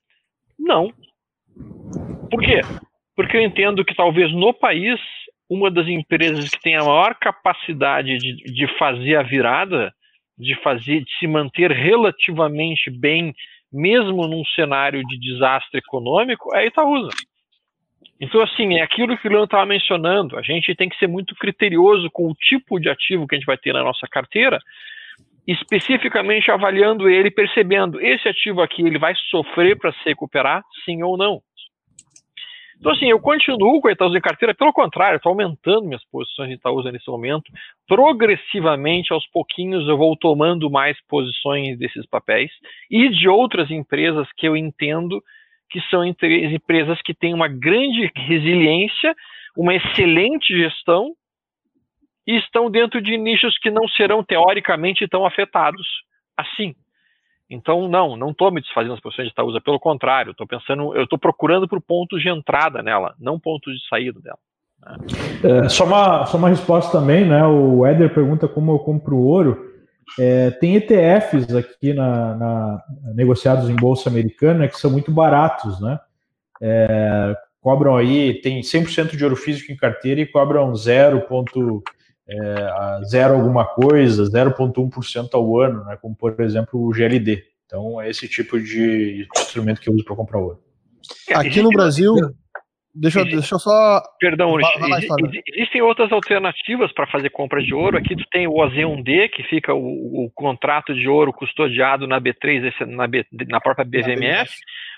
[0.58, 0.92] Não.
[2.30, 2.62] Por quê?
[3.16, 5.00] Porque eu entendo que talvez no país,
[5.50, 9.94] uma das empresas que tem a maior capacidade de, de fazer a virada,
[10.38, 13.34] de fazer, de se manter relativamente bem,
[13.72, 17.10] mesmo num cenário de desastre econômico, é a Itaúsa.
[18.20, 20.38] Então, assim, é aquilo que o Leandro estava mencionando.
[20.38, 23.48] A gente tem que ser muito criterioso com o tipo de ativo que a gente
[23.48, 24.60] vai ter na nossa carteira,
[25.48, 31.18] especificamente avaliando ele, percebendo esse ativo aqui ele vai sofrer para se recuperar, sim ou
[31.18, 31.42] não.
[32.84, 36.50] Então, assim, eu continuo com a Itaúsa em carteira, pelo contrário, estou aumentando minhas posições
[36.50, 37.50] em Itaúsa nesse momento.
[37.88, 42.52] Progressivamente, aos pouquinhos, eu vou tomando mais posições desses papéis
[42.92, 45.24] e de outras empresas que eu entendo
[45.74, 49.16] que são empresas que têm uma grande resiliência,
[49.58, 51.16] uma excelente gestão
[52.28, 55.88] e estão dentro de nichos que não serão teoricamente tão afetados
[56.38, 56.76] assim.
[57.50, 61.06] Então, não, não estou me desfazendo das posições de Itaúsa, pelo contrário, estou pensando, eu
[61.06, 64.38] estou procurando por pontos de entrada nela, não pontos de saída dela.
[64.80, 65.66] Né?
[65.66, 67.44] É, só, uma, só uma resposta também, né?
[67.46, 69.73] O Éder pergunta como eu compro ouro.
[70.20, 72.84] É, tem ETFs aqui na, na,
[73.16, 76.00] negociados em bolsa americana que são muito baratos, né?
[76.62, 81.26] É, cobram aí, tem 100% de ouro físico em carteira e cobram 0.
[82.26, 87.44] É, zero alguma coisa, 0,1% ao ano, né, como por exemplo o GLD.
[87.66, 90.60] Então é esse tipo de instrumento que eu uso para comprar ouro.
[91.34, 92.16] Aqui no Brasil,
[92.94, 94.02] deixa, eu, deixa eu só.
[94.20, 94.58] Perdão,
[95.48, 97.98] existem outras alternativas para fazer compras de ouro.
[97.98, 102.86] Aqui tu tem o OZ1D, que fica o, o contrato de ouro custodiado na B3,
[102.88, 104.52] na, B, na própria BVMF.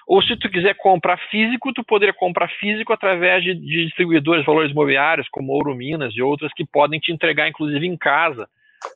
[0.07, 4.47] Ou se tu quiser comprar físico, tu poderia comprar físico através de, de distribuidores de
[4.47, 8.47] valores imobiliários, como Ouro Minas e outras, que podem te entregar, inclusive, em casa,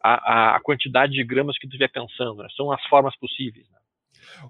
[0.04, 2.44] a, a quantidade de gramas que tu estiver pensando.
[2.44, 2.48] Né?
[2.56, 3.66] São as formas possíveis.
[3.72, 3.80] Né?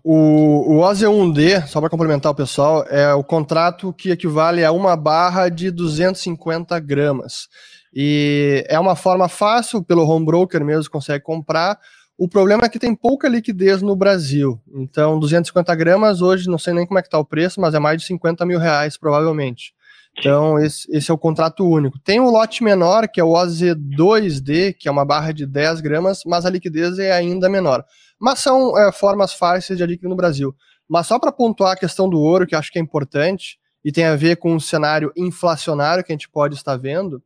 [0.04, 4.96] O, o OZ1D, só para complementar o pessoal, é o contrato que equivale a uma
[4.96, 7.48] barra de 250 gramas.
[7.94, 11.80] E é uma forma fácil, pelo home broker mesmo consegue comprar,
[12.18, 14.60] o problema é que tem pouca liquidez no Brasil.
[14.74, 17.80] Então, 250 gramas hoje, não sei nem como é que está o preço, mas é
[17.80, 19.74] mais de 50 mil reais, provavelmente.
[20.20, 21.98] Então, esse, esse, é o contrato único.
[22.00, 26.22] Tem um lote menor, que é o OZ2D, que é uma barra de 10 gramas,
[26.26, 27.86] mas a liquidez é ainda menor.
[28.20, 30.54] Mas são é, formas fáceis de adquirir no Brasil.
[30.88, 34.06] Mas só para pontuar a questão do ouro, que acho que é importante, e tem
[34.06, 37.24] a ver com o cenário inflacionário que a gente pode estar vendo,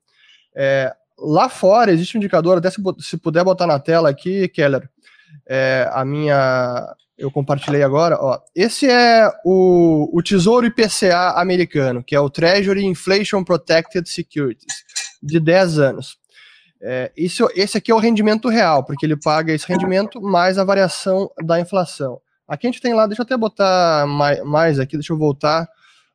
[0.55, 4.87] é, lá fora existe um indicador, até se, se puder botar na tela aqui, Keller,
[5.47, 6.95] é, a minha.
[7.17, 8.39] Eu compartilhei agora, ó.
[8.55, 14.83] Esse é o, o Tesouro IPCA americano, que é o Treasury Inflation Protected Securities,
[15.21, 16.17] de 10 anos.
[16.81, 20.65] É, isso, esse aqui é o rendimento real, porque ele paga esse rendimento mais a
[20.65, 22.19] variação da inflação.
[22.47, 25.67] Aqui a gente tem lá, deixa eu até botar mais, mais aqui, deixa eu voltar,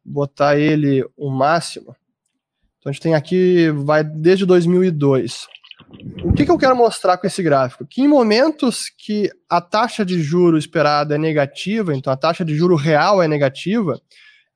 [0.05, 1.97] botar ele o máximo.
[2.79, 5.49] Então a gente tem aqui, vai desde 2002.
[6.23, 7.87] O que, que, eu quero mostrar com esse gráfico?
[7.87, 12.55] Que em momentos que a taxa de juro esperada é negativa, então a taxa de
[12.55, 14.01] juro real é negativa,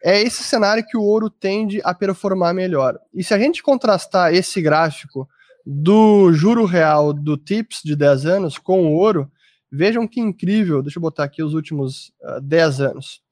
[0.03, 2.99] é esse cenário que o ouro tende a performar melhor.
[3.15, 5.29] E se a gente contrastar esse gráfico
[5.65, 9.31] do juro real do TIPS de 10 anos com o ouro,
[9.71, 13.23] vejam que incrível, deixa eu botar aqui os últimos uh, ah, 10 anos.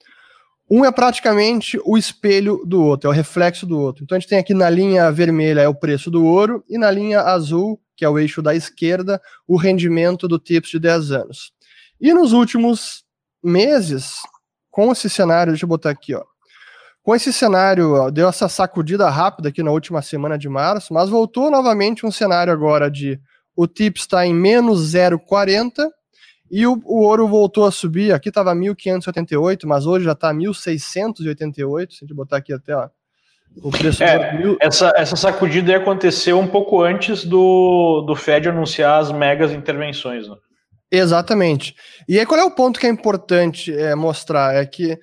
[0.71, 4.05] Um é praticamente o espelho do outro, é o reflexo do outro.
[4.05, 6.89] Então a gente tem aqui na linha vermelha é o preço do ouro e na
[6.91, 11.53] linha azul, que é o eixo da esquerda, o rendimento do TIPS de 10 anos.
[12.01, 13.05] E nos últimos
[13.43, 14.15] meses,
[14.71, 16.25] com esse cenário, deixa eu botar aqui, ó.
[17.03, 21.51] Com esse cenário, deu essa sacudida rápida aqui na última semana de março, mas voltou
[21.51, 23.21] novamente um cenário agora de
[23.55, 25.87] o TIPS está em menos 0,40
[26.51, 31.91] e o, o ouro voltou a subir, aqui estava 1.588, mas hoje já está 1.688,
[31.91, 32.89] se a gente botar aqui até ó,
[33.63, 34.57] o preço é, mil...
[34.61, 40.29] essa, essa sacudida aconteceu um pouco antes do, do Fed anunciar as megas intervenções.
[40.29, 40.37] Né?
[40.91, 41.75] Exatamente.
[42.09, 44.55] E aí qual é o ponto que é importante é, mostrar?
[44.55, 44.99] É que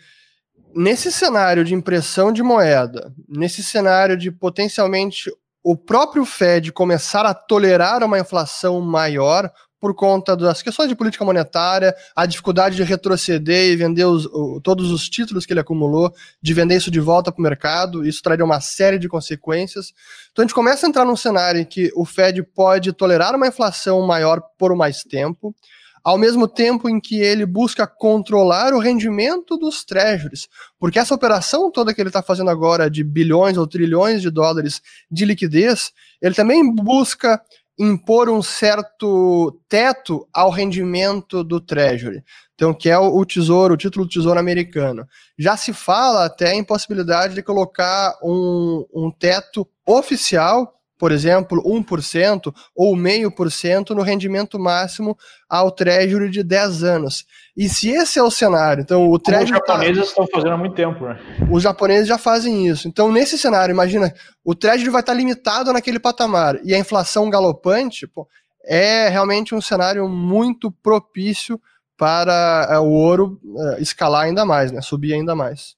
[0.75, 5.29] nesse cenário de impressão de moeda, nesse cenário de potencialmente
[5.63, 11.24] o próprio Fed começar a tolerar uma inflação maior, por conta das questões de política
[11.24, 16.12] monetária, a dificuldade de retroceder e vender os, o, todos os títulos que ele acumulou,
[16.42, 19.94] de vender isso de volta para o mercado, isso traria uma série de consequências.
[20.32, 23.48] Então a gente começa a entrar num cenário em que o Fed pode tolerar uma
[23.48, 25.56] inflação maior por mais tempo,
[26.04, 30.48] ao mesmo tempo em que ele busca controlar o rendimento dos treasuries,
[30.80, 34.82] porque essa operação toda que ele está fazendo agora de bilhões ou trilhões de dólares
[35.12, 37.42] de liquidez, ele também busca
[37.78, 42.23] impor um certo teto ao rendimento do Treasury.
[42.56, 45.08] Então, que é o, tesouro, o título do tesouro americano.
[45.38, 52.54] Já se fala até em possibilidade de colocar um, um teto oficial por exemplo, 1%
[52.75, 55.15] ou 0,5% no rendimento máximo
[55.48, 57.25] ao Treasury de 10 anos.
[57.58, 59.51] E se esse é o cenário, então o Treasury.
[59.53, 60.03] Os japoneses tá...
[60.03, 61.19] estão fazendo há muito tempo, né?
[61.51, 62.87] Os japoneses já fazem isso.
[62.87, 64.13] Então, nesse cenário, imagina,
[64.45, 68.27] o Treasury vai estar limitado naquele patamar e a inflação galopante, pô,
[68.63, 71.60] é realmente um cenário muito propício
[71.97, 73.39] para é, o ouro
[73.73, 75.75] é, escalar ainda mais, né, subir ainda mais.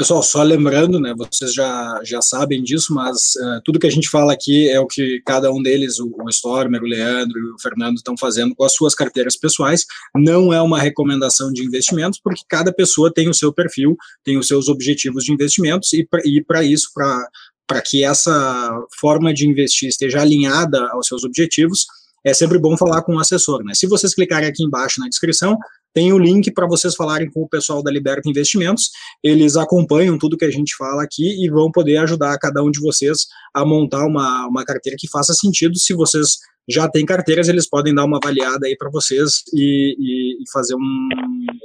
[0.00, 4.08] Pessoal, só lembrando, né, vocês já, já sabem disso, mas uh, tudo que a gente
[4.08, 7.60] fala aqui é o que cada um deles, o, o Stormer, o Leandro e o
[7.60, 9.84] Fernando, estão fazendo com as suas carteiras pessoais.
[10.16, 13.94] Não é uma recomendação de investimentos, porque cada pessoa tem o seu perfil,
[14.24, 16.08] tem os seus objetivos de investimentos, e
[16.46, 21.84] para isso, para que essa forma de investir esteja alinhada aos seus objetivos,
[22.24, 23.74] é sempre bom falar com o assessor, né?
[23.74, 25.58] Se vocês clicarem aqui embaixo na descrição,
[25.92, 28.90] tem o link para vocês falarem com o pessoal da Liberta Investimentos.
[29.22, 32.80] Eles acompanham tudo que a gente fala aqui e vão poder ajudar cada um de
[32.80, 35.78] vocês a montar uma, uma carteira que faça sentido.
[35.78, 36.38] Se vocês
[36.68, 40.74] já têm carteiras, eles podem dar uma avaliada aí para vocês e, e, e fazer
[40.74, 41.08] um,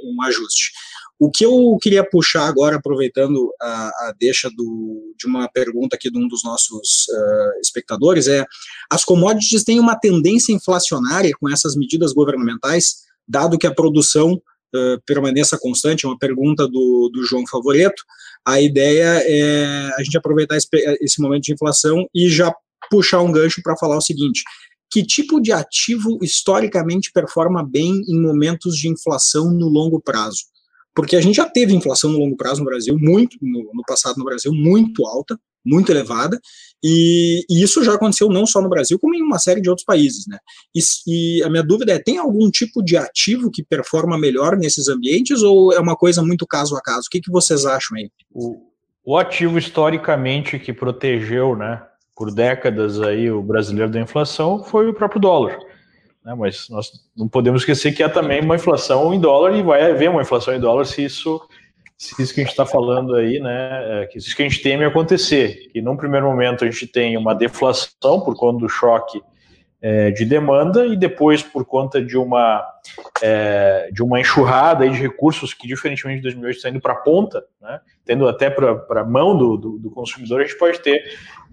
[0.04, 0.72] um ajuste.
[1.18, 6.10] O que eu queria puxar agora, aproveitando a, a deixa do, de uma pergunta aqui
[6.10, 8.44] de um dos nossos uh, espectadores, é:
[8.90, 15.00] as commodities têm uma tendência inflacionária com essas medidas governamentais, dado que a produção uh,
[15.04, 16.04] permaneça constante?
[16.04, 18.02] É uma pergunta do, do João Favoreto.
[18.44, 20.68] A ideia é a gente aproveitar esse,
[21.00, 22.54] esse momento de inflação e já
[22.90, 24.42] puxar um gancho para falar o seguinte:
[24.90, 30.44] que tipo de ativo historicamente performa bem em momentos de inflação no longo prazo?
[30.96, 34.16] porque a gente já teve inflação no longo prazo no Brasil, muito, no, no passado
[34.16, 36.40] no Brasil, muito alta, muito elevada,
[36.82, 39.84] e, e, isso já aconteceu não só no Brasil, como em uma série de outros
[39.84, 40.38] países, né?
[40.74, 44.88] E, e, a minha dúvida é, tem algum tipo de ativo que performa melhor nesses
[44.88, 47.06] ambientes, ou é uma coisa muito caso a caso?
[47.06, 48.10] O que, que vocês acham aí?
[48.32, 48.60] O,
[49.04, 51.82] o ativo historicamente que protegeu, né,
[52.16, 55.58] por décadas aí o brasileiro da inflação foi o próprio dólar.
[56.24, 56.34] Né?
[56.34, 60.10] Mas nós não podemos esquecer que há também uma inflação em dólar e vai haver
[60.10, 61.40] uma inflação em dólar se isso,
[61.98, 64.62] se isso que a gente está falando aí, né, é, que isso que a gente
[64.62, 69.22] teme acontecer, que num primeiro momento a gente tem uma deflação por conta do choque
[69.80, 72.66] é, de demanda e depois por conta de uma
[73.22, 77.44] é, de uma enxurrada de recursos que diferentemente de 2008 está indo para a ponta,
[77.60, 81.02] né, tendo até para a mão do, do, do, consumidor, a gente pode ter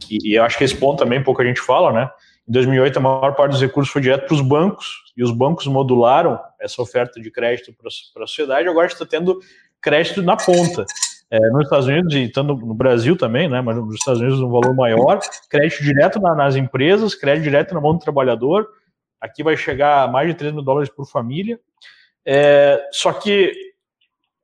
[0.10, 2.10] e, e eu acho que esse ponto também pouco a gente fala, né,
[2.48, 5.66] em 2008, a maior parte dos recursos foi direto para os bancos, e os bancos
[5.66, 8.68] modularam essa oferta de crédito para a sociedade.
[8.68, 9.40] Agora está tendo
[9.84, 10.86] crédito na ponta.
[11.30, 14.52] É, nos Estados Unidos e tanto no Brasil também, né, mas nos Estados Unidos um
[14.52, 15.20] valor maior,
[15.50, 18.68] crédito direto na, nas empresas, crédito direto na mão do trabalhador.
[19.20, 21.60] Aqui vai chegar a mais de 3 mil dólares por família.
[22.26, 23.52] É, só que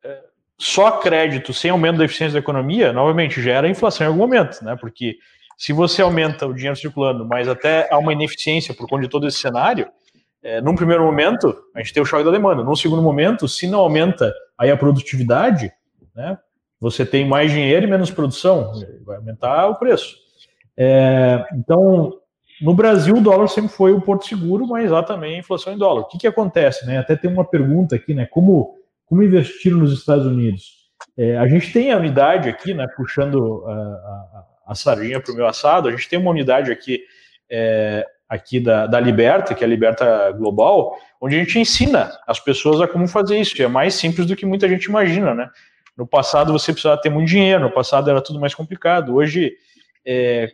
[0.04, 0.20] é,
[0.58, 4.76] só crédito sem aumento da eficiência da economia, novamente, gera inflação em algum momento, né?
[4.76, 5.18] Porque
[5.58, 9.28] se você aumenta o dinheiro circulando, mas até há uma ineficiência por conta de todo
[9.28, 9.88] esse cenário,
[10.44, 12.64] é, num primeiro momento, a gente tem o choque da demanda.
[12.64, 15.72] Num segundo momento, se não aumenta aí a produtividade,
[16.16, 16.38] né,
[16.80, 18.72] você tem mais dinheiro e menos produção,
[19.06, 20.16] vai aumentar o preço.
[20.78, 22.20] É, então,
[22.62, 25.78] no Brasil, o dólar sempre foi o porto seguro, mas há também a inflação em
[25.78, 26.02] dólar.
[26.02, 26.86] O que, que acontece?
[26.86, 26.98] Né?
[26.98, 28.26] Até tem uma pergunta aqui, né?
[28.26, 28.76] Como,
[29.06, 30.80] como investir nos Estados Unidos?
[31.18, 35.36] É, a gente tem a unidade aqui, né, puxando a, a, a sardinha para o
[35.36, 35.88] meu assado.
[35.88, 37.02] A gente tem uma unidade aqui,
[37.50, 42.40] é, aqui da, da Liberta, que é a Liberta Global, onde a gente ensina as
[42.40, 43.60] pessoas a como fazer isso.
[43.60, 45.50] E é mais simples do que muita gente imagina, né?
[45.98, 49.16] No passado você precisava ter muito dinheiro, no passado era tudo mais complicado.
[49.16, 49.54] Hoje,
[50.06, 50.50] é,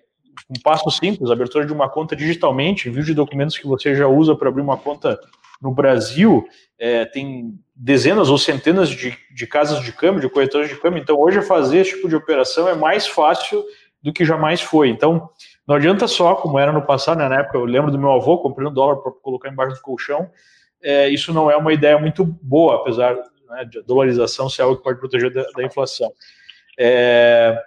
[0.49, 4.35] um passo simples, abertura de uma conta digitalmente, envio de documentos que você já usa
[4.35, 5.19] para abrir uma conta
[5.61, 6.47] no Brasil,
[6.79, 11.01] é, tem dezenas ou centenas de, de casas de câmbio, de corretoras de câmbio.
[11.01, 13.63] Então, hoje, fazer esse tipo de operação é mais fácil
[14.01, 14.89] do que jamais foi.
[14.89, 15.29] Então,
[15.67, 18.37] não adianta só, como era no passado, né, na época, eu lembro do meu avô
[18.37, 20.29] comprando dólar para colocar embaixo do colchão.
[20.81, 23.15] É, isso não é uma ideia muito boa, apesar
[23.49, 26.11] né, de dolarização ser algo que pode proteger da, da inflação.
[26.77, 27.57] É,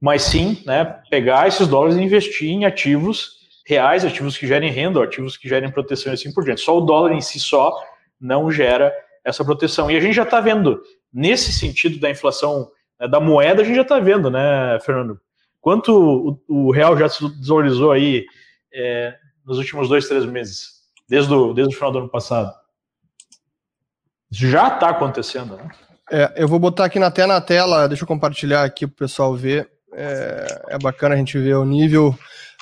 [0.00, 5.02] mas sim, né, pegar esses dólares e investir em ativos reais, ativos que gerem renda,
[5.02, 6.60] ativos que gerem proteção e assim por diante.
[6.60, 7.74] Só o dólar em si só
[8.20, 8.94] não gera
[9.24, 9.90] essa proteção.
[9.90, 10.80] E a gente já está vendo,
[11.12, 15.20] nesse sentido da inflação né, da moeda, a gente já está vendo, né, Fernando?
[15.60, 18.24] Quanto o, o real já se desvalorizou aí
[18.72, 22.52] é, nos últimos dois, três meses, desde o, desde o final do ano passado?
[24.30, 25.70] Já está acontecendo, né?
[26.10, 29.34] É, eu vou botar aqui até na tela, deixa eu compartilhar aqui para o pessoal
[29.34, 29.70] ver.
[29.92, 32.16] É, é, bacana a gente ver o nível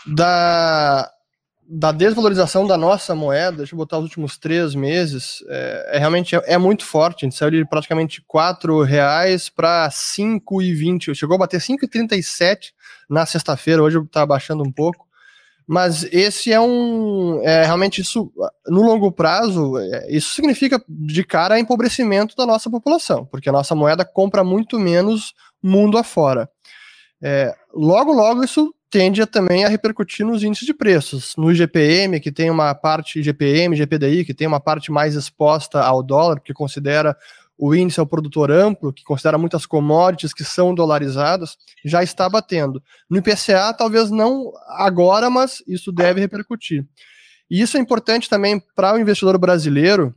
[0.06, 1.10] da,
[1.68, 3.58] da desvalorização da nossa moeda.
[3.58, 5.44] Deixa eu botar os últimos três meses.
[5.48, 7.24] É, é realmente é, é, muito forte.
[7.24, 11.14] A gente saiu de praticamente R$ reais para R$ 5,20.
[11.14, 12.72] Chegou a bater 5,37
[13.08, 15.06] na sexta-feira, hoje está baixando um pouco.
[15.66, 17.42] Mas esse é um.
[17.42, 18.32] É, realmente, isso,
[18.68, 23.74] no longo prazo, é, isso significa de cara empobrecimento da nossa população, porque a nossa
[23.74, 26.48] moeda compra muito menos mundo afora.
[27.20, 31.34] É, logo, logo, isso tende a, também a repercutir nos índices de preços.
[31.36, 36.00] No IGPM, que tem uma parte IGPM, GPDI, que tem uma parte mais exposta ao
[36.00, 37.16] dólar, que considera
[37.58, 42.82] o índice ao produtor amplo, que considera muitas commodities que são dolarizadas, já está batendo.
[43.08, 46.86] No IPCA, talvez não agora, mas isso deve repercutir.
[47.50, 50.14] E isso é importante também para o investidor brasileiro,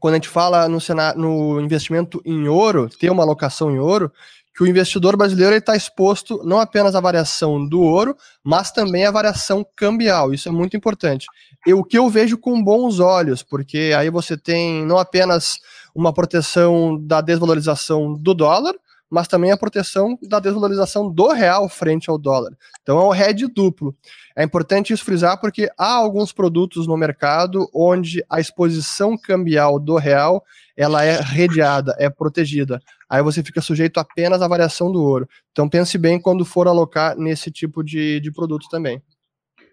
[0.00, 0.78] quando a gente fala no,
[1.16, 4.12] no investimento em ouro, ter uma alocação em ouro,
[4.56, 9.10] que o investidor brasileiro está exposto não apenas à variação do ouro, mas também à
[9.10, 10.32] variação cambial.
[10.32, 11.26] Isso é muito importante.
[11.66, 15.58] E o que eu vejo com bons olhos, porque aí você tem não apenas
[15.94, 18.74] uma proteção da desvalorização do dólar,
[19.10, 22.52] mas também a proteção da desvalorização do real frente ao dólar.
[22.82, 23.94] Então é um hedge duplo.
[24.34, 29.96] É importante isso frisar porque há alguns produtos no mercado onde a exposição cambial do
[29.96, 30.42] real
[30.76, 32.80] ela é redeada, é protegida.
[33.08, 35.28] Aí você fica sujeito apenas à variação do ouro.
[35.52, 39.02] Então pense bem quando for alocar nesse tipo de, de produto também.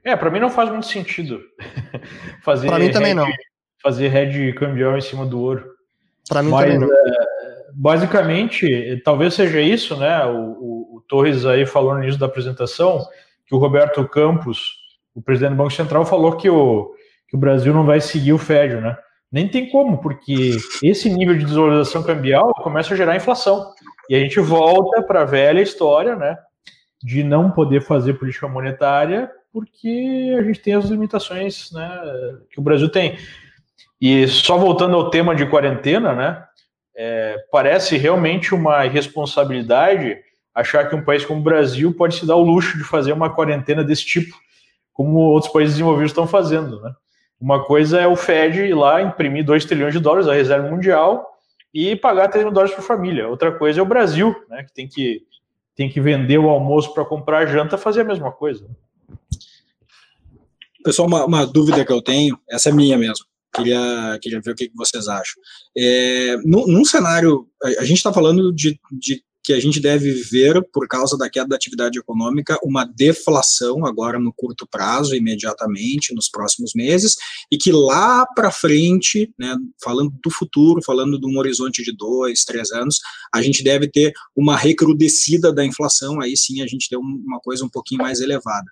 [0.04, 1.42] É, para mim não faz muito sentido
[2.44, 2.68] fazer.
[2.68, 3.28] Para mim também não.
[3.82, 5.74] Fazer hedge cambial em cima do ouro.
[6.28, 6.88] Para mim Mas, também não.
[6.88, 7.26] É,
[7.74, 10.26] basicamente, talvez seja isso, né?
[10.26, 13.06] O, o, o, Torres aí falou no início da apresentação
[13.46, 14.74] que o Roberto Campos,
[15.14, 16.94] o presidente do Banco Central, falou que o,
[17.28, 18.98] que o Brasil não vai seguir o FED, né?
[19.34, 23.74] Nem tem como, porque esse nível de desvalorização cambial começa a gerar inflação.
[24.08, 26.38] E a gente volta para a velha história, né?
[27.04, 32.02] De não poder fazer política monetária porque a gente tem as limitações né,
[32.50, 33.18] que o Brasil tem.
[34.02, 36.44] E só voltando ao tema de quarentena, né?
[36.96, 40.18] É, parece realmente uma irresponsabilidade
[40.54, 43.34] achar que um país como o Brasil pode se dar o luxo de fazer uma
[43.34, 44.36] quarentena desse tipo,
[44.92, 46.80] como outros países desenvolvidos estão fazendo.
[46.82, 46.94] Né?
[47.44, 51.30] Uma coisa é o Fed ir lá imprimir 2 trilhões de dólares, a reserva mundial,
[51.74, 53.28] e pagar 3 mil dólares por família.
[53.28, 55.22] Outra coisa é o Brasil, né, que tem que,
[55.76, 58.66] tem que vender o almoço para comprar a janta, fazer a mesma coisa.
[60.86, 63.26] Pessoal, uma, uma dúvida que eu tenho, essa é minha mesmo.
[63.54, 65.42] Queria, queria ver o que, vocês acham.
[65.78, 70.12] É, num, num cenário, a, a gente está falando de, de que a gente deve
[70.12, 76.14] ver, por causa da queda da atividade econômica, uma deflação agora no curto prazo, imediatamente,
[76.14, 77.16] nos próximos meses,
[77.52, 82.44] e que lá para frente, né, falando do futuro, falando de um horizonte de dois,
[82.44, 83.00] três anos,
[83.34, 87.66] a gente deve ter uma recrudescida da inflação, aí sim a gente tem uma coisa
[87.66, 88.66] um pouquinho mais elevada.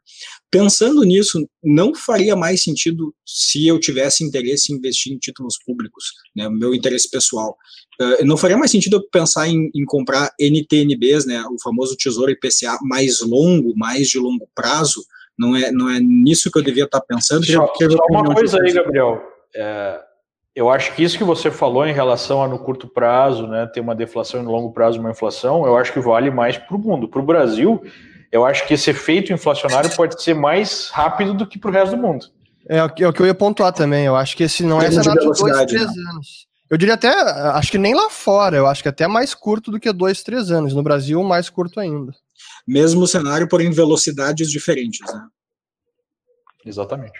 [0.50, 6.14] Pensando nisso, não faria mais sentido se eu tivesse interesse em investir em títulos públicos,
[6.36, 7.56] né, meu interesse pessoal.
[8.02, 12.32] Uh, não faria mais sentido eu pensar em, em, comprar NTNBs, né, o famoso Tesouro
[12.32, 15.04] IPCA mais longo, mais de longo prazo?
[15.38, 17.46] Não é, não é nisso que eu devia estar pensando?
[17.46, 19.22] Só, só uma coisa aí, Gabriel.
[19.56, 20.00] É,
[20.56, 23.80] eu acho que isso que você falou em relação a no curto prazo, né, ter
[23.80, 26.80] uma deflação e no longo prazo uma inflação, eu acho que vale mais para o
[26.80, 27.08] mundo.
[27.08, 27.82] Para o Brasil,
[28.32, 31.96] eu acho que esse efeito inflacionário pode ser mais rápido do que para o resto
[31.96, 32.26] do mundo.
[32.68, 34.06] É, é o que eu ia pontuar também.
[34.06, 36.04] Eu acho que esse não é cenário de dois, três né?
[36.12, 36.48] anos.
[36.72, 39.80] Eu diria até, acho que nem lá fora, eu acho que até mais curto do
[39.80, 40.74] que dois, três anos.
[40.74, 42.14] No Brasil, mais curto ainda.
[42.66, 45.28] Mesmo cenário, porém velocidades diferentes, né?
[46.66, 47.20] Exatamente.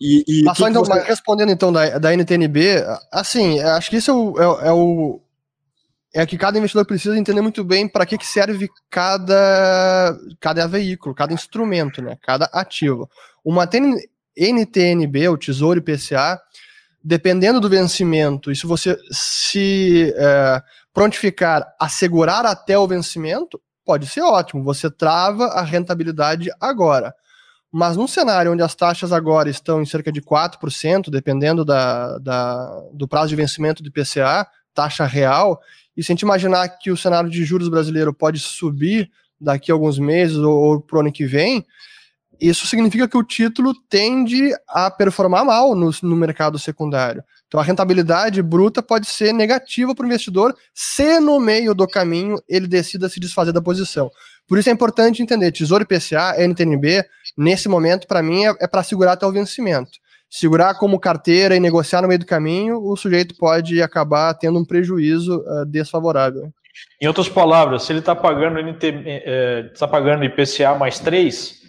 [0.00, 1.00] E, e Mas só então, você...
[1.02, 5.20] respondendo então da, da NTNB, assim, acho que isso é o, é, é o,
[6.12, 11.14] é que cada investidor precisa entender muito bem para que, que serve cada, cada veículo,
[11.14, 12.18] cada instrumento, né?
[12.20, 13.08] cada ativo.
[13.44, 13.68] Uma
[14.36, 16.40] NTNB, o Tesouro IPCA,
[17.06, 20.60] dependendo do vencimento, e se você se é,
[20.92, 27.14] prontificar a segurar até o vencimento, pode ser ótimo, você trava a rentabilidade agora.
[27.70, 32.82] Mas num cenário onde as taxas agora estão em cerca de 4%, dependendo da, da,
[32.92, 34.44] do prazo de vencimento do IPCA,
[34.74, 35.60] taxa real,
[35.96, 39.08] e se a gente imaginar que o cenário de juros brasileiro pode subir
[39.40, 41.64] daqui a alguns meses ou, ou para o ano que vem,
[42.40, 47.22] isso significa que o título tende a performar mal no, no mercado secundário.
[47.48, 52.36] Então a rentabilidade bruta pode ser negativa para o investidor se no meio do caminho
[52.48, 54.10] ele decida se desfazer da posição.
[54.48, 57.04] Por isso é importante entender, Tesouro IPCA, NTNB,
[57.36, 59.98] nesse momento, para mim, é, é para segurar até o vencimento.
[60.28, 64.64] Segurar como carteira e negociar no meio do caminho, o sujeito pode acabar tendo um
[64.64, 66.52] prejuízo uh, desfavorável.
[67.00, 71.62] Em outras palavras, se ele está pagando, NT, tá pagando IPCA mais 3,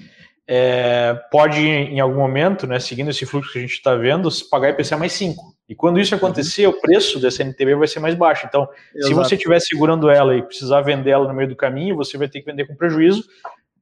[0.48, 4.70] é, pode, em algum momento, né, seguindo esse fluxo que a gente está vendo, pagar
[4.70, 5.58] IPCA mais 5.
[5.68, 6.74] E quando isso acontecer, uhum.
[6.74, 8.46] o preço dessa NTB vai ser mais baixo.
[8.48, 9.08] Então, Exato.
[9.08, 12.30] se você estiver segurando ela e precisar vender ela no meio do caminho, você vai
[12.30, 13.26] ter que vender com prejuízo.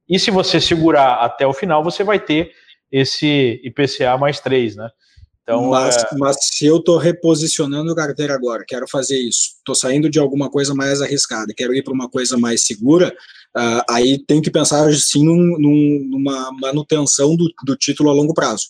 [0.08, 2.50] E se você segurar até o final, você vai ter
[2.90, 4.88] esse IPCA mais 3, né?
[5.42, 6.06] Então, mas, é...
[6.18, 10.74] mas se eu estou reposicionando carteira agora, quero fazer isso, estou saindo de alguma coisa
[10.74, 13.14] mais arriscada, quero ir para uma coisa mais segura,
[13.56, 18.34] uh, aí tem que pensar sim num, num, numa manutenção do, do título a longo
[18.34, 18.66] prazo.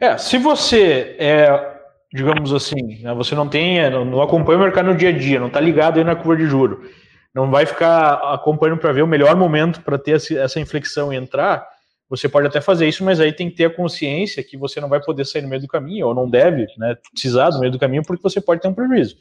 [0.00, 1.74] É, se você é,
[2.12, 5.40] digamos assim, né, você não tem, não, não, acompanha o mercado no dia a dia,
[5.40, 6.88] não está ligado aí na curva de juro,
[7.34, 11.66] não vai ficar acompanhando para ver o melhor momento para ter essa inflexão e entrar,
[12.08, 14.88] você pode até fazer isso, mas aí tem que ter a consciência que você não
[14.88, 17.78] vai poder sair no meio do caminho, ou não deve né, precisar do meio do
[17.78, 19.16] caminho, porque você pode ter um prejuízo.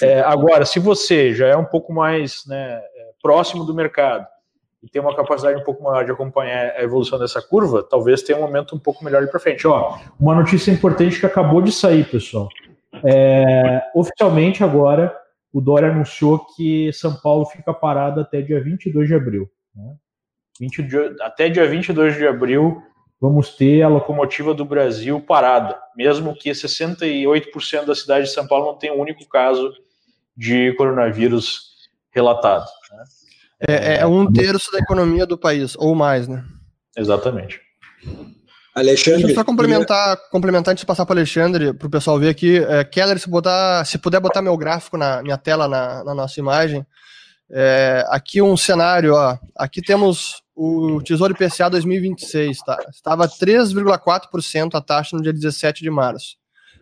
[0.00, 2.80] É, agora, se você já é um pouco mais né,
[3.22, 4.26] próximo do mercado
[4.82, 8.36] e tem uma capacidade um pouco maior de acompanhar a evolução dessa curva, talvez tenha
[8.36, 9.66] um momento um pouco melhor para frente.
[9.66, 12.48] Ó, uma notícia importante que acabou de sair, pessoal.
[13.04, 15.16] É, oficialmente agora,
[15.52, 19.48] o Dória anunciou que São Paulo fica parado até dia 22 de abril.
[19.74, 19.94] Né?
[20.58, 22.82] 20 de, até dia 22 de abril,
[23.20, 28.66] vamos ter a locomotiva do Brasil parada, mesmo que 68% da cidade de São Paulo
[28.66, 29.72] não tenha um único caso
[30.36, 31.72] de coronavírus
[32.10, 32.66] relatado.
[32.92, 33.04] Né?
[33.68, 36.44] É, é, um terço da economia do país, ou mais, né?
[36.96, 37.60] Exatamente.
[38.74, 39.20] Alexandre.
[39.20, 40.30] Deixa eu só complementar, queria...
[40.30, 42.58] complementar antes de passar para o Alexandre, para o pessoal ver aqui.
[42.58, 46.40] É, Keller, se, botar, se puder botar meu gráfico na minha tela, na, na nossa
[46.40, 46.84] imagem.
[47.50, 49.38] É, aqui um cenário, ó.
[49.54, 52.78] Aqui temos o Tesouro IPCA 2026, tá?
[52.90, 56.36] Estava 3,4% a taxa no dia 17 de março.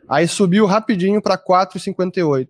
[0.08, 2.48] Aí subiu rapidinho para 4,58.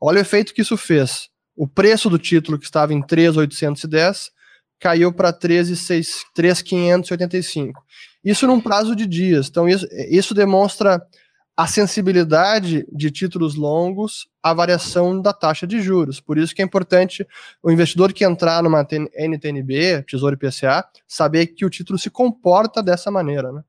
[0.00, 1.29] Olha o efeito que isso fez.
[1.60, 4.30] O preço do título, que estava em 3,810,
[4.78, 7.84] caiu para 3,585.
[8.24, 9.48] Isso num prazo de dias.
[9.48, 11.06] Então, isso, isso demonstra
[11.54, 16.18] a sensibilidade de títulos longos à variação da taxa de juros.
[16.18, 17.28] Por isso que é importante
[17.62, 23.10] o investidor que entrar numa NTNB, Tesouro IPCA, saber que o título se comporta dessa
[23.10, 23.62] maneira, né?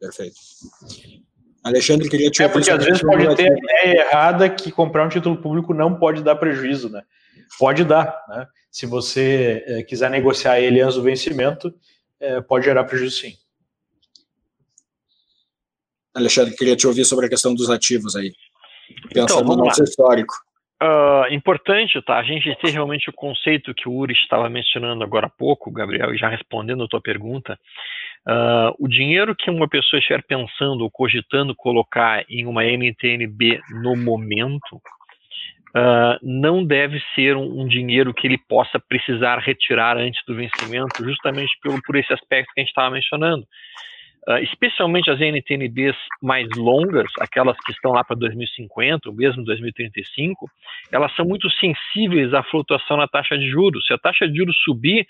[0.00, 0.40] Perfeito.
[1.66, 5.08] Alexandre, queria te É porque às vezes pode ter a ideia errada que comprar um
[5.08, 7.02] título público não pode dar prejuízo, né?
[7.58, 8.46] Pode dar, né?
[8.70, 11.74] Se você é, quiser negociar ele antes do vencimento,
[12.20, 13.32] é, pode gerar prejuízo sim.
[16.14, 18.32] Alexandre, queria te ouvir sobre a questão dos ativos aí,
[19.12, 20.34] pensando então, no nosso histórico.
[20.80, 22.18] Uh, importante, tá?
[22.18, 26.14] A gente ter realmente o conceito que o Uri estava mencionando agora há pouco, Gabriel,
[26.14, 27.58] e já respondendo a tua pergunta.
[28.26, 33.94] Uh, o dinheiro que uma pessoa estiver pensando ou cogitando colocar em uma NTNB no
[33.94, 34.82] momento,
[35.76, 41.04] uh, não deve ser um, um, dinheiro que ele possa precisar retirar antes do vencimento,
[41.04, 43.46] justamente pelo, por esse aspecto que a gente estava mencionando.
[44.28, 50.50] Uh, especialmente as NTNBs mais longas, aquelas que estão lá para 2050, ou mesmo 2035,
[50.90, 53.86] elas são muito sensíveis à flutuação na taxa de juros.
[53.86, 55.06] Se a taxa de juros subir,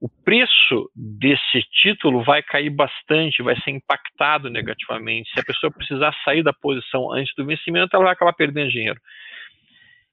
[0.00, 5.30] o preço desse título vai cair bastante, vai ser impactado negativamente.
[5.32, 9.00] Se a pessoa precisar sair da posição antes do vencimento, ela vai acabar perdendo dinheiro.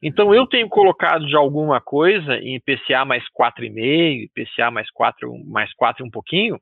[0.01, 5.73] Então eu tenho colocado de alguma coisa em IPCA mais 4,5, IPCA mais 4, mais
[5.73, 6.59] 4 e um pouquinho,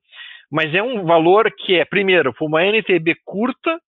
[0.52, 3.80] mas é um valor que é, primeiro, para uma NTB curta,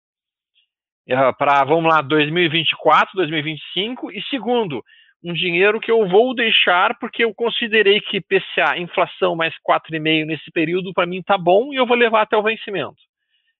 [1.06, 4.82] é, para, vamos lá, 2024, 2025, e segundo,
[5.24, 10.50] um dinheiro que eu vou deixar porque eu considerei que PCA, inflação mais 4,5 nesse
[10.50, 12.96] período, para mim está bom e eu vou levar até o vencimento.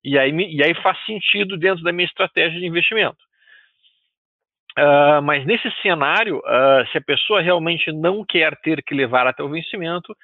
[0.04, 3.18] E aí, e aí faz sentido dentro da minha estratégia de investimento.
[4.76, 9.42] Uh, mas nesse cenário, uh, se a pessoa realmente não quer ter que levar até
[9.42, 10.16] o vencimento,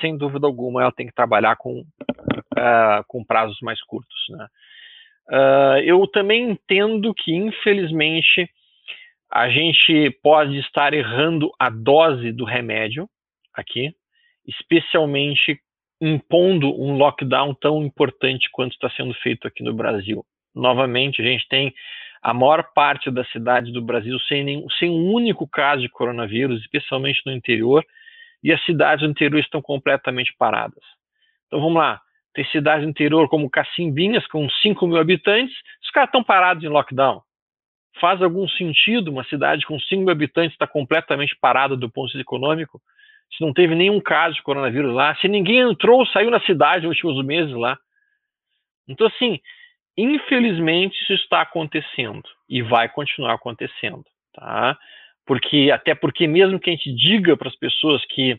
[0.00, 4.26] sem dúvida alguma, ela tem que trabalhar com, uh, com prazos mais curtos.
[4.30, 4.46] Né?
[5.84, 8.50] Eu também entendo que, infelizmente,
[9.32, 13.08] a gente pode estar errando a dose do remédio
[13.54, 13.90] aqui,
[14.46, 15.58] especialmente
[15.98, 20.22] impondo um lockdown tão importante quanto está sendo feito aqui no Brasil.
[20.54, 21.72] Novamente, a gente tem
[22.22, 26.60] a maior parte das cidades do Brasil sem, nenhum, sem um único caso de coronavírus,
[26.60, 27.82] especialmente no interior,
[28.44, 30.84] e as cidades do interior estão completamente paradas.
[31.46, 32.00] Então vamos lá,
[32.34, 36.68] tem cidades do interior como Cacimbinhas, com 5 mil habitantes, os caras estão parados em
[36.68, 37.22] lockdown.
[38.00, 42.18] Faz algum sentido uma cidade com 5 mil habitantes estar completamente parada do ponto de
[42.18, 42.80] vista econômico?
[43.36, 46.86] Se não teve nenhum caso de coronavírus lá, se ninguém entrou ou saiu na cidade
[46.86, 47.78] nos últimos meses lá.
[48.88, 49.40] Então, assim,
[49.96, 54.76] infelizmente isso está acontecendo e vai continuar acontecendo, tá?
[55.26, 58.38] porque até porque mesmo que a gente diga para as pessoas que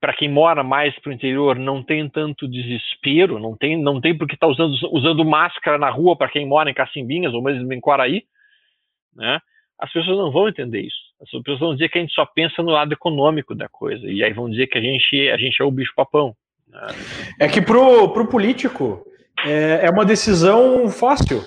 [0.00, 4.16] para quem mora mais para o interior não tem tanto desespero, não tem não tem
[4.16, 7.80] porque está usando usando máscara na rua para quem mora em Cacimbinhas ou mesmo em
[7.80, 8.24] Quaraí,
[9.14, 9.38] né?
[9.78, 10.96] As pessoas não vão entender isso.
[11.20, 14.22] As pessoas vão dizer que a gente só pensa no lado econômico da coisa e
[14.22, 16.36] aí vão dizer que a gente a gente é o bicho papão.
[16.68, 16.86] Né?
[17.40, 19.04] É que pro pro político
[19.44, 21.42] é, é uma decisão fácil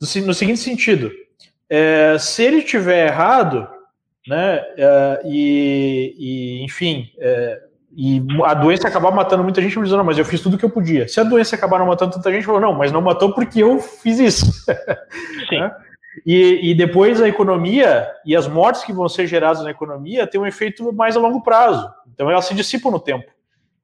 [0.00, 1.10] no seguinte sentido.
[1.68, 3.68] É, se ele tiver errado,
[4.28, 4.60] né?
[4.60, 7.62] Uh, e, e, enfim, é,
[7.96, 10.64] e a doença acabar matando muita gente, dizendo, não, mas eu fiz tudo o que
[10.64, 11.08] eu podia.
[11.08, 13.80] Se a doença acabar não matando tanta gente, falou, não, mas não matou porque eu
[13.80, 14.46] fiz isso.
[15.48, 15.68] Sim.
[16.24, 20.40] E, e, depois a economia e as mortes que vão ser geradas na economia têm
[20.40, 21.88] um efeito mais a longo prazo.
[22.12, 23.30] Então elas se dissipam no tempo.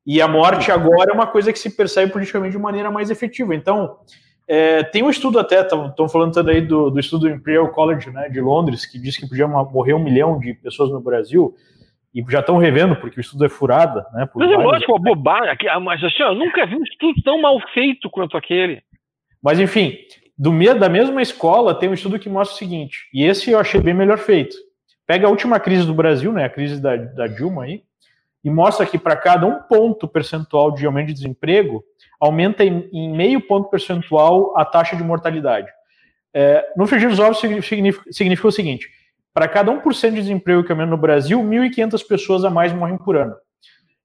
[0.07, 3.55] E a morte agora é uma coisa que se percebe politicamente de maneira mais efetiva.
[3.55, 3.99] Então,
[4.47, 8.29] é, tem um estudo até, estão falando também do, do estudo do Imperial College né,
[8.29, 11.55] de Londres, que diz que podia morrer um milhão de pessoas no Brasil
[12.15, 14.29] e já estão revendo, porque o estudo é furada, né?
[14.35, 18.09] mas é lógico, uma bobagem, mas assim, eu nunca vi um estudo tão mal feito
[18.09, 18.83] quanto aquele.
[19.43, 19.97] Mas enfim,
[20.37, 23.81] do, da mesma escola tem um estudo que mostra o seguinte, e esse eu achei
[23.81, 24.57] bem melhor feito.
[25.07, 27.83] Pega a última crise do Brasil, né, a crise da, da Dilma aí,
[28.43, 31.83] e mostra que para cada um ponto percentual de aumento de desemprego,
[32.21, 35.69] aumenta em, em meio ponto percentual a taxa de mortalidade.
[36.33, 38.91] É, no dos ovos significa, significa o seguinte,
[39.33, 43.17] para cada 1% de desemprego que aumenta no Brasil, 1.500 pessoas a mais morrem por
[43.17, 43.35] ano.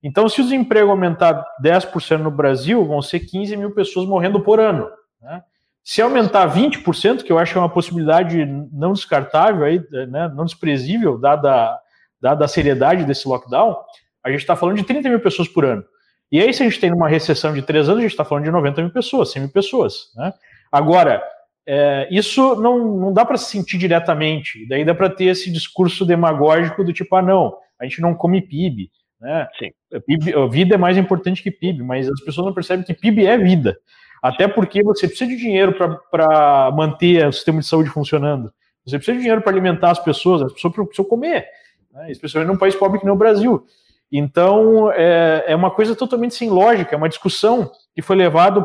[0.01, 4.59] Então, se o desemprego aumentar 10% no Brasil, vão ser 15 mil pessoas morrendo por
[4.59, 4.89] ano.
[5.21, 5.43] Né?
[5.89, 10.45] Se aumentar 20%, que eu acho que é uma possibilidade não descartável, aí, né, não
[10.45, 11.75] desprezível, dada,
[12.21, 13.75] dada a seriedade desse lockdown,
[14.23, 15.83] a gente está falando de 30 mil pessoas por ano.
[16.31, 18.43] E aí, se a gente tem uma recessão de três anos, a gente está falando
[18.43, 20.13] de 90 mil pessoas, 100 mil pessoas.
[20.15, 20.31] Né?
[20.71, 21.23] Agora,
[21.67, 26.05] é, isso não, não dá para se sentir diretamente, daí dá para ter esse discurso
[26.05, 29.47] demagógico do tipo, ah, não, a gente não come PIB, né?
[29.57, 29.71] Sim.
[30.05, 33.39] PIB, vida é mais importante que PIB, mas as pessoas não percebem que PIB é
[33.39, 33.75] vida.
[34.21, 35.73] Até porque você precisa de dinheiro
[36.11, 38.51] para manter o sistema de saúde funcionando.
[38.85, 41.47] Você precisa de dinheiro para alimentar as pessoas, as pessoas precisam comer,
[41.91, 42.11] né?
[42.11, 43.65] especialmente num país pobre que nem o Brasil.
[44.11, 48.61] Então, é, é uma coisa totalmente sem lógica, é uma discussão que foi levada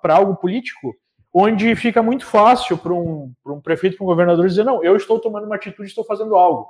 [0.00, 0.94] para algo político
[1.38, 5.20] onde fica muito fácil para um, um prefeito, para um governador dizer, não, eu estou
[5.20, 6.66] tomando uma atitude, estou fazendo algo.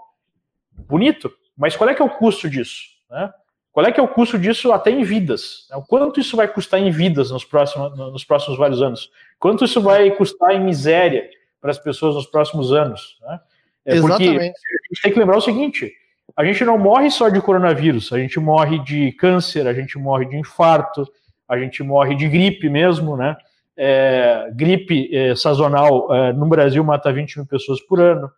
[0.89, 2.83] Bonito, mas qual é que é o custo disso?
[3.09, 3.33] Né?
[3.77, 5.69] Qual é que é o custo disso até em vidas?
[5.75, 9.11] O quanto isso vai custar em vidas nos próximos, nos próximos vários anos?
[9.39, 11.29] Quanto isso vai custar em miséria
[11.61, 13.19] para as pessoas nos próximos anos?
[13.21, 13.41] Né?
[13.85, 14.29] É Exatamente.
[14.31, 15.93] Porque a gente tem que lembrar o seguinte,
[16.35, 20.25] a gente não morre só de coronavírus, a gente morre de câncer, a gente morre
[20.25, 21.07] de infarto,
[21.47, 23.37] a gente morre de gripe mesmo, né?
[23.77, 28.31] é, gripe é, sazonal é, no Brasil mata 20 mil pessoas por ano.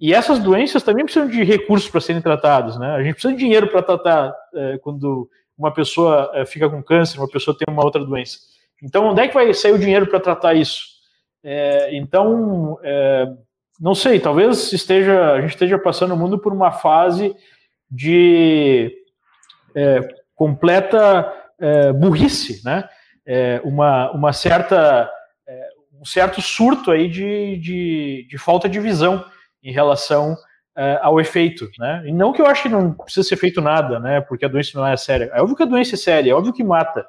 [0.00, 2.94] E essas doenças também precisam de recursos para serem tratadas, né?
[2.94, 7.18] A gente precisa de dinheiro para tratar é, quando uma pessoa é, fica com câncer,
[7.18, 8.38] uma pessoa tem uma outra doença.
[8.82, 10.84] Então, onde é que vai sair o dinheiro para tratar isso?
[11.42, 12.78] É, então,
[13.80, 17.34] não sei, talvez esteja, a gente esteja passando o mundo por uma fase
[17.90, 18.92] de
[20.34, 21.32] completa
[21.94, 22.86] burrice, né?
[23.26, 25.10] é, uma, uma certa,
[25.46, 25.68] é,
[26.00, 29.24] um certo surto aí de, de, de, falta de visão
[29.68, 30.36] em relação
[30.76, 32.02] é, ao efeito, né?
[32.06, 34.20] E não que eu acho que não precisa ser feito nada, né?
[34.20, 35.30] Porque a doença não é séria.
[35.34, 37.06] É óbvio que a doença é séria, é óbvio que mata.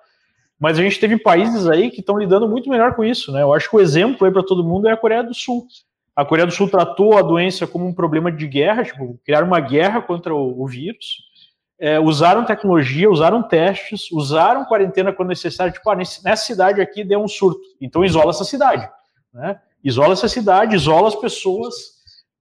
[0.59, 3.43] Mas a gente teve países aí que estão lidando muito melhor com isso, né?
[3.43, 5.67] Eu acho que o exemplo aí para todo mundo é a Coreia do Sul.
[6.15, 9.59] A Coreia do Sul tratou a doença como um problema de guerra, tipo, criar uma
[9.59, 11.27] guerra contra o, o vírus,
[11.79, 15.71] é, usaram tecnologia, usaram testes, usaram quarentena quando necessário.
[15.71, 18.89] Tipo, ah, nessa cidade aqui deu um surto, então isola essa cidade.
[19.31, 19.59] Né?
[19.83, 21.96] Isola essa cidade, isola as pessoas.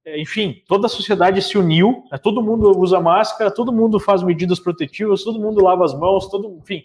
[0.06, 2.18] Enfim, toda a sociedade se uniu, né?
[2.18, 6.58] todo mundo usa máscara, todo mundo faz medidas protetivas, todo mundo lava as mãos, todo,
[6.62, 6.84] enfim.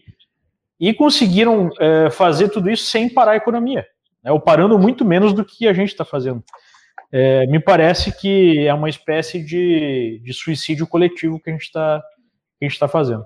[0.80, 3.86] E conseguiram é, fazer tudo isso sem parar a economia,
[4.24, 4.32] né?
[4.32, 6.44] ou parando muito menos do que a gente está fazendo.
[7.12, 12.02] É, me parece que é uma espécie de, de suicídio coletivo que a gente está
[12.60, 13.26] está fazendo.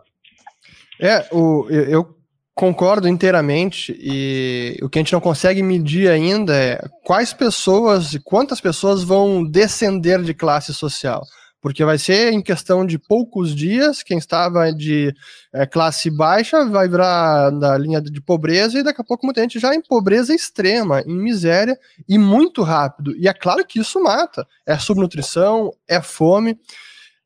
[1.00, 2.16] É, o, eu
[2.56, 8.20] concordo inteiramente e o que a gente não consegue medir ainda é quais pessoas e
[8.20, 11.22] quantas pessoas vão descender de classe social.
[11.62, 15.14] Porque vai ser em questão de poucos dias, quem estava de
[15.52, 19.60] é, classe baixa vai virar da linha de pobreza e daqui a pouco muita gente
[19.60, 21.78] já em pobreza extrema, em miséria
[22.08, 23.16] e muito rápido.
[23.18, 24.48] E é claro que isso mata.
[24.66, 26.58] É subnutrição, é fome.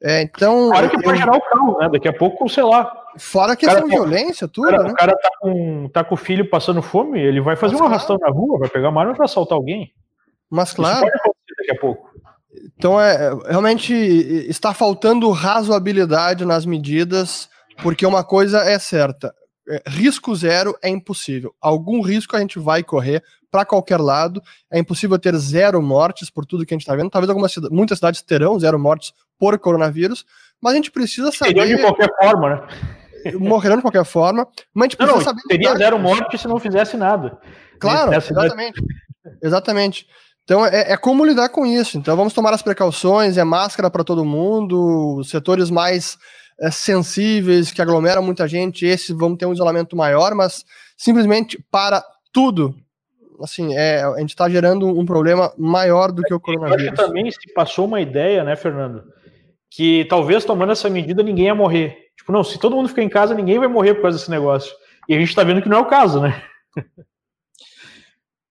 [0.01, 0.69] É, então.
[0.69, 1.89] Fora que pode gerar o carro, né?
[1.91, 2.89] Daqui a pouco, sei lá.
[3.19, 4.69] Fora que essa violência, tudo.
[4.69, 4.91] Cara, né?
[4.91, 7.85] o cara tá, com, tá com o filho passando fome, ele vai fazer Mas, um
[7.85, 8.33] arrastão claro.
[8.33, 9.93] na rua, vai pegar uma arma pra assaltar alguém.
[10.49, 10.95] Mas claro.
[10.95, 12.09] Isso pode acontecer daqui a pouco.
[12.75, 17.49] Então, é, realmente está faltando razoabilidade nas medidas,
[17.83, 19.33] porque uma coisa é certa:
[19.69, 21.53] é, risco zero é impossível.
[21.61, 24.41] Algum risco a gente vai correr para qualquer lado.
[24.71, 27.09] É impossível ter zero mortes por tudo que a gente está vendo.
[27.09, 30.25] Talvez algumas muitas cidades terão zero mortes por coronavírus,
[30.61, 31.59] mas a gente precisa saber.
[31.59, 32.98] Seriam de qualquer forma, né?
[33.39, 35.41] Morrerão de qualquer forma, mas a gente precisa não, saber.
[35.47, 37.37] Teria zero morte se não fizesse nada.
[37.79, 38.81] Claro, exatamente.
[39.41, 40.07] Exatamente.
[40.43, 41.97] Então é, é, como lidar com isso.
[41.97, 46.17] Então vamos tomar as precauções, é máscara para todo mundo, setores mais
[46.59, 50.65] é, sensíveis, que aglomeram muita gente, esses vão ter um isolamento maior, mas
[50.97, 52.03] simplesmente para
[52.33, 52.75] tudo.
[53.41, 56.85] Assim, é, a gente está gerando um problema maior do que o coronavírus.
[56.85, 59.03] Eu acho também se passou uma ideia, né, Fernando,
[59.69, 62.08] que talvez tomando essa medida ninguém ia morrer.
[62.29, 64.71] Tipo, não, se todo mundo ficar em casa, ninguém vai morrer por causa desse negócio.
[65.07, 66.43] E a gente está vendo que não é o caso, né?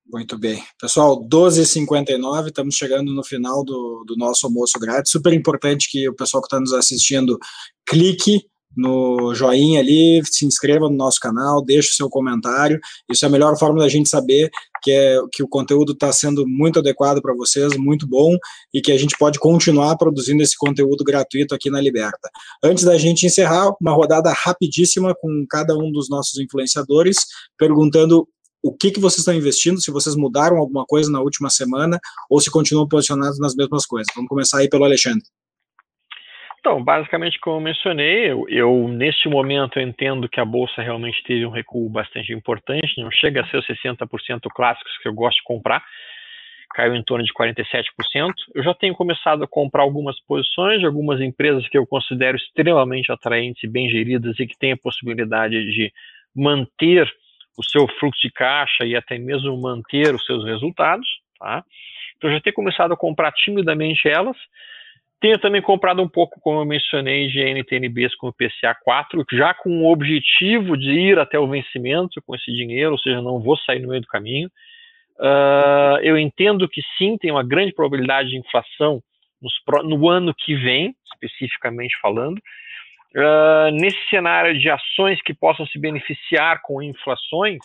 [0.05, 0.61] Muito bem.
[0.79, 5.11] Pessoal, 12h59, estamos chegando no final do, do nosso almoço grátis.
[5.11, 7.39] Super importante que o pessoal que está nos assistindo
[7.85, 8.41] clique
[8.75, 12.79] no joinha ali, se inscreva no nosso canal, deixe o seu comentário.
[13.11, 14.49] Isso é a melhor forma da gente saber
[14.81, 18.37] que, é, que o conteúdo está sendo muito adequado para vocês, muito bom,
[18.73, 22.29] e que a gente pode continuar produzindo esse conteúdo gratuito aqui na Liberta.
[22.63, 27.17] Antes da gente encerrar, uma rodada rapidíssima com cada um dos nossos influenciadores,
[27.57, 28.27] perguntando
[28.61, 31.99] o que, que vocês estão investindo, se vocês mudaram alguma coisa na última semana
[32.29, 34.07] ou se continuam posicionados nas mesmas coisas.
[34.13, 35.23] Vamos começar aí pelo Alexandre.
[36.59, 41.23] Então, basicamente, como eu mencionei, eu, eu neste momento eu entendo que a bolsa realmente
[41.23, 45.37] teve um recuo bastante importante, não chega a ser os 60% clássicos que eu gosto
[45.37, 45.81] de comprar,
[46.75, 47.83] caiu em torno de 47%.
[48.53, 53.11] Eu já tenho começado a comprar algumas posições de algumas empresas que eu considero extremamente
[53.11, 55.91] atraentes e bem geridas e que têm a possibilidade de
[56.35, 57.09] manter
[57.57, 61.07] o seu fluxo de caixa e até mesmo manter os seus resultados.
[61.39, 61.63] Tá?
[62.17, 64.37] Então, já tenho começado a comprar timidamente elas.
[65.21, 69.53] Tenho também comprado um pouco, como eu mencionei, de NTNBs com o PCA 4, já
[69.53, 73.57] com o objetivo de ir até o vencimento com esse dinheiro, ou seja, não vou
[73.57, 74.49] sair no meio do caminho.
[75.19, 79.03] Uh, eu entendo que sim, tem uma grande probabilidade de inflação
[79.41, 79.53] nos,
[79.83, 82.37] no ano que vem, especificamente falando.
[83.13, 87.57] Uh, nesse cenário de ações que possam se beneficiar com inflações,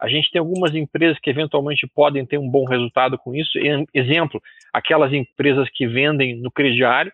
[0.00, 3.50] a gente tem algumas empresas que eventualmente podem ter um bom resultado com isso.
[3.92, 4.40] Exemplo,
[4.72, 7.12] aquelas empresas que vendem no crediário,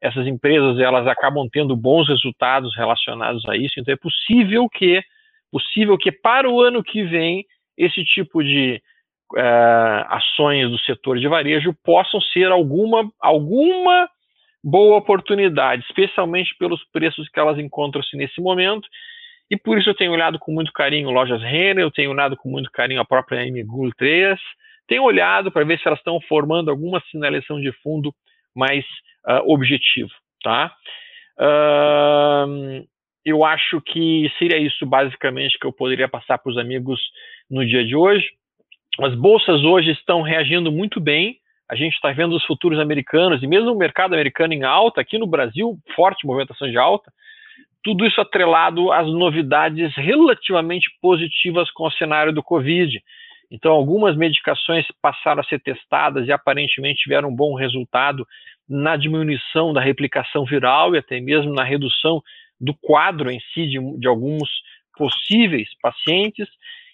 [0.00, 3.78] essas empresas elas acabam tendo bons resultados relacionados a isso.
[3.78, 5.02] Então é possível que,
[5.50, 7.44] possível que para o ano que vem
[7.76, 8.82] esse tipo de
[9.34, 14.08] uh, ações do setor de varejo possam ser alguma alguma
[14.64, 18.88] boa oportunidade, especialmente pelos preços que elas encontram-se nesse momento.
[19.52, 22.48] E por isso eu tenho olhado com muito carinho lojas Renner, eu tenho olhado com
[22.48, 24.40] muito carinho a própria MGUL 3,
[24.88, 28.14] tenho olhado para ver se elas estão formando alguma sinalização de fundo
[28.56, 28.82] mais
[29.28, 30.08] uh, objetivo,
[30.42, 30.74] tá?
[31.38, 32.82] Uh,
[33.26, 36.98] eu acho que seria isso basicamente que eu poderia passar para os amigos
[37.50, 38.26] no dia de hoje.
[39.00, 41.36] As bolsas hoje estão reagindo muito bem,
[41.70, 45.18] a gente está vendo os futuros americanos e mesmo o mercado americano em alta, aqui
[45.18, 47.12] no Brasil, forte movimentação de alta,
[47.82, 53.02] tudo isso atrelado às novidades relativamente positivas com o cenário do Covid.
[53.50, 58.26] Então, algumas medicações passaram a ser testadas e aparentemente tiveram um bom resultado
[58.68, 62.22] na diminuição da replicação viral e até mesmo na redução
[62.60, 64.48] do quadro em si de, de alguns
[64.96, 66.48] possíveis pacientes.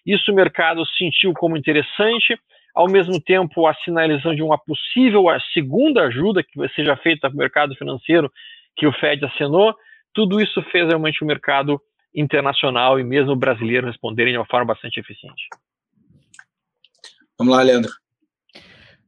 [0.05, 2.39] Isso o mercado sentiu como interessante
[2.75, 7.39] ao mesmo tempo a sinalização de uma possível segunda ajuda que seja feita para o
[7.39, 8.33] mercado financeiro
[8.77, 9.75] que o Fed acenou,
[10.19, 11.81] tudo isso fez realmente o mercado
[12.13, 15.45] internacional e mesmo brasileiro responderem de uma forma bastante eficiente.
[17.39, 17.93] Vamos lá, Leandro.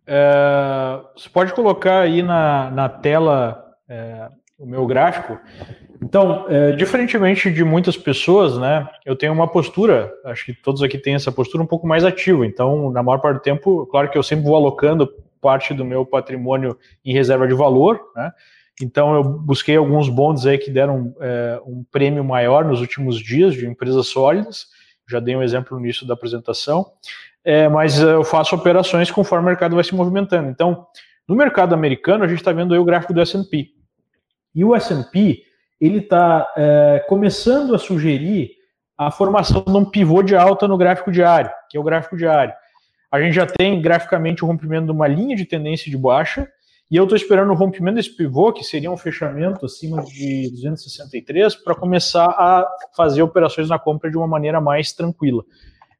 [0.06, 5.36] É, você pode colocar aí na, na tela é, o meu gráfico.
[6.00, 10.96] Então, é, diferentemente de muitas pessoas, né, eu tenho uma postura, acho que todos aqui
[10.96, 12.46] têm essa postura um pouco mais ativa.
[12.46, 16.06] Então, na maior parte do tempo, claro que eu sempre vou alocando parte do meu
[16.06, 18.30] patrimônio em reserva de valor, né?
[18.82, 23.54] Então, eu busquei alguns bonds aí que deram é, um prêmio maior nos últimos dias
[23.54, 24.66] de empresas sólidas.
[25.08, 26.92] Já dei um exemplo no início da apresentação.
[27.44, 30.48] É, mas eu faço operações conforme o mercado vai se movimentando.
[30.48, 30.86] Então,
[31.26, 33.68] no mercado americano, a gente está vendo aí o gráfico do S&P.
[34.54, 35.42] E o S&P
[35.80, 38.50] ele está é, começando a sugerir
[38.98, 42.52] a formação de um pivô de alta no gráfico diário, que é o gráfico diário.
[43.10, 46.46] A gente já tem graficamente o rompimento de uma linha de tendência de baixa,
[46.90, 51.54] e eu estou esperando o rompimento desse pivô, que seria um fechamento acima de 263,
[51.56, 55.44] para começar a fazer operações na compra de uma maneira mais tranquila.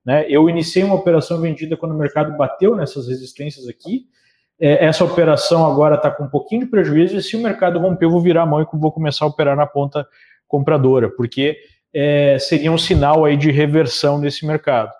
[0.04, 0.26] Né?
[0.28, 4.06] Eu iniciei uma operação vendida quando o mercado bateu nessas resistências aqui,
[4.60, 8.04] é, essa operação agora está com um pouquinho de prejuízo e se o mercado romper,
[8.04, 10.06] eu vou virar a mão e vou começar a operar na ponta
[10.46, 11.56] compradora, porque
[11.94, 14.92] é, seria um sinal aí de reversão desse mercado.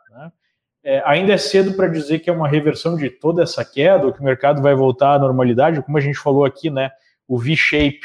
[0.82, 4.12] É, ainda é cedo para dizer que é uma reversão de toda essa queda, ou
[4.12, 6.90] que o mercado vai voltar à normalidade, como a gente falou aqui, né?
[7.28, 8.00] O V-shape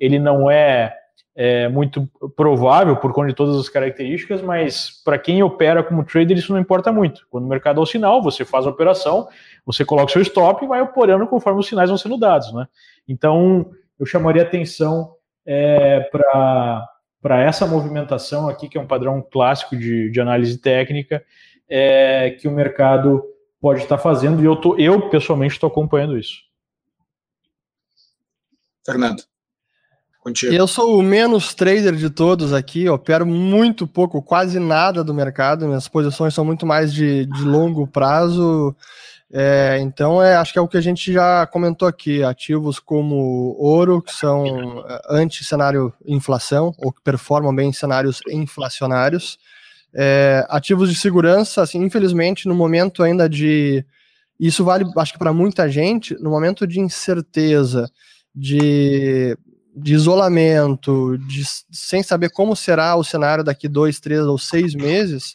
[0.00, 0.94] ele não é,
[1.34, 6.36] é, muito provável por conta de todas as características, mas para quem opera como trader
[6.36, 7.26] isso não importa muito.
[7.30, 9.28] Quando o mercado é o sinal, você faz a operação,
[9.64, 12.66] você coloca o seu stop e vai operando conforme os sinais vão sendo dados, né?
[13.08, 15.12] Então, eu chamaria atenção
[15.46, 21.22] é, para essa movimentação aqui, que é um padrão clássico de, de análise técnica,
[21.68, 23.22] é, que o mercado
[23.60, 26.38] pode estar fazendo, e eu, tô, eu pessoalmente estou acompanhando isso.
[28.84, 29.22] Fernando.
[30.22, 30.52] Contigo.
[30.52, 35.66] Eu sou o menos trader de todos aqui, opero muito pouco, quase nada do mercado.
[35.66, 38.74] Minhas posições são muito mais de, de longo prazo.
[39.30, 43.54] É, então, é, acho que é o que a gente já comentou aqui: ativos como
[43.58, 49.38] ouro, que são é, anti-cenário inflação, ou que performam bem em cenários inflacionários.
[49.94, 53.84] É, ativos de segurança, assim, infelizmente, no momento ainda de.
[54.38, 57.90] Isso vale, acho que para muita gente, no momento de incerteza,
[58.34, 59.36] de
[59.80, 65.34] de isolamento, de, sem saber como será o cenário daqui dois, três ou seis meses,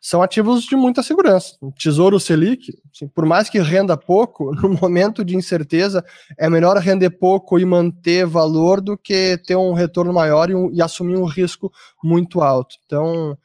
[0.00, 1.56] são ativos de muita segurança.
[1.60, 6.04] O Tesouro Selic, assim, por mais que renda pouco, no momento de incerteza,
[6.36, 10.70] é melhor render pouco e manter valor do que ter um retorno maior e, um,
[10.72, 11.72] e assumir um risco
[12.02, 12.76] muito alto.
[12.86, 13.36] Então,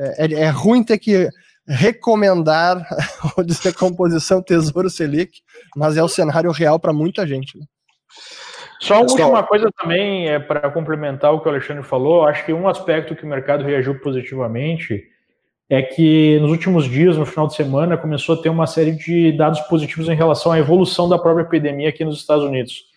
[0.00, 1.28] é, é, é ruim ter que
[1.66, 2.76] recomendar
[3.36, 5.40] a descomposição Tesouro Selic,
[5.76, 7.58] mas é o cenário real para muita gente.
[7.58, 7.64] Né?
[8.80, 12.52] Só uma última coisa também, é para complementar o que o Alexandre falou, acho que
[12.52, 15.04] um aspecto que o mercado reagiu positivamente
[15.68, 19.30] é que nos últimos dias, no final de semana, começou a ter uma série de
[19.32, 22.89] dados positivos em relação à evolução da própria epidemia aqui nos Estados Unidos.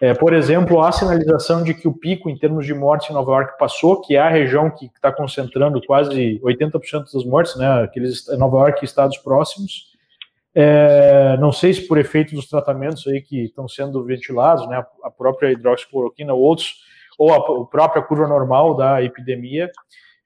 [0.00, 3.32] É, por exemplo, há sinalização de que o pico em termos de mortes em Nova
[3.32, 8.26] York passou, que é a região que está concentrando quase 80% das mortes, né, aqueles
[8.38, 9.88] Nova York e estados próximos.
[10.54, 15.10] É, não sei se por efeito dos tratamentos aí que estão sendo ventilados, né, a
[15.10, 16.76] própria hidroxicloroquina ou outros,
[17.18, 19.70] ou a, própria curva normal da epidemia.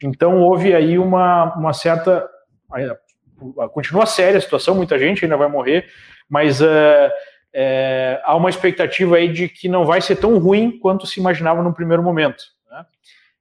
[0.03, 2.29] Então houve aí uma, uma certa.
[3.73, 5.87] Continua séria a situação, muita gente ainda vai morrer,
[6.29, 7.11] mas é,
[7.55, 11.63] é, há uma expectativa aí de que não vai ser tão ruim quanto se imaginava
[11.63, 12.45] no primeiro momento.
[12.71, 12.85] Né?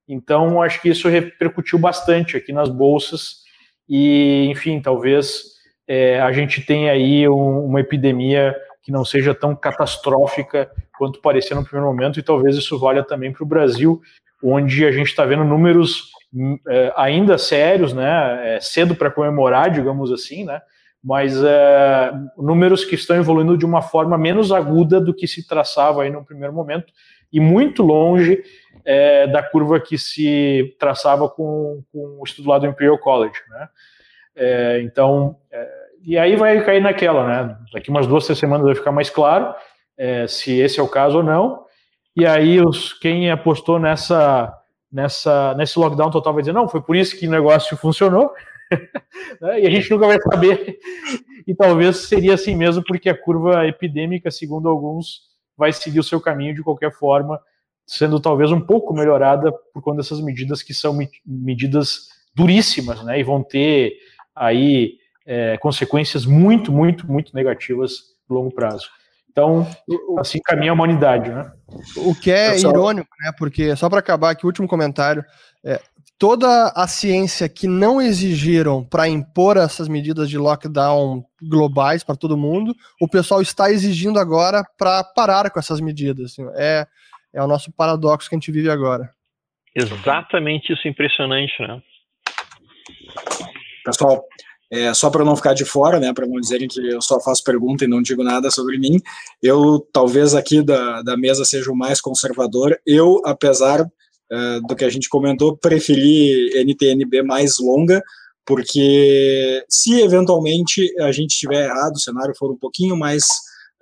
[0.07, 3.41] Então acho que isso repercutiu bastante aqui nas bolsas
[3.87, 5.43] e, enfim, talvez
[5.87, 11.55] é, a gente tem aí um, uma epidemia que não seja tão catastrófica quanto parecia
[11.55, 14.01] no primeiro momento, e talvez isso valha também para o Brasil,
[14.43, 19.69] onde a gente está vendo números hum, é, ainda sérios, né, é cedo para comemorar,
[19.69, 20.61] digamos assim, né,
[21.03, 26.03] mas é, números que estão evoluindo de uma forma menos aguda do que se traçava
[26.03, 26.93] aí no primeiro momento,
[27.31, 28.43] e muito longe
[28.83, 33.69] é, da curva que se traçava com, com o estudo lá do Imperial College, né,
[34.35, 37.57] é, então, é, e aí vai cair naquela, né?
[37.73, 39.53] Daqui umas duas, três semanas vai ficar mais claro
[39.97, 41.65] é, se esse é o caso ou não.
[42.15, 44.51] E aí os, quem apostou nessa,
[44.91, 48.31] nessa, nesse lockdown total vai dizer, não, foi por isso que o negócio funcionou.
[49.41, 49.61] né?
[49.61, 50.77] E a gente nunca vai saber.
[51.47, 55.21] E talvez seria assim mesmo, porque a curva epidêmica, segundo alguns,
[55.57, 57.39] vai seguir o seu caminho de qualquer forma,
[57.85, 63.19] sendo talvez um pouco melhorada por conta dessas medidas que são medidas duríssimas, né?
[63.19, 63.93] E vão ter
[64.35, 68.89] aí é, consequências muito, muito, muito negativas no longo prazo.
[69.31, 69.65] Então,
[70.19, 71.49] assim caminha a humanidade, né?
[71.95, 72.69] O que é só...
[72.69, 73.31] irônico, né?
[73.37, 75.23] Porque, só para acabar aqui, o último comentário,
[75.63, 75.79] é,
[76.19, 82.37] toda a ciência que não exigiram para impor essas medidas de lockdown globais para todo
[82.37, 86.33] mundo, o pessoal está exigindo agora para parar com essas medidas.
[86.33, 86.85] Assim, é,
[87.33, 89.09] é o nosso paradoxo que a gente vive agora.
[89.73, 91.81] Exatamente isso impressionante, né?
[93.85, 94.23] Pessoal,
[94.71, 97.43] é, só para não ficar de fora, né, para não dizerem que eu só faço
[97.43, 99.01] pergunta e não digo nada sobre mim,
[99.43, 102.79] eu talvez aqui da, da mesa seja o mais conservador.
[102.85, 103.85] Eu, apesar
[104.31, 108.01] é, do que a gente comentou, preferi NTNB mais longa,
[108.45, 113.25] porque se eventualmente a gente estiver errado, o cenário for um pouquinho mais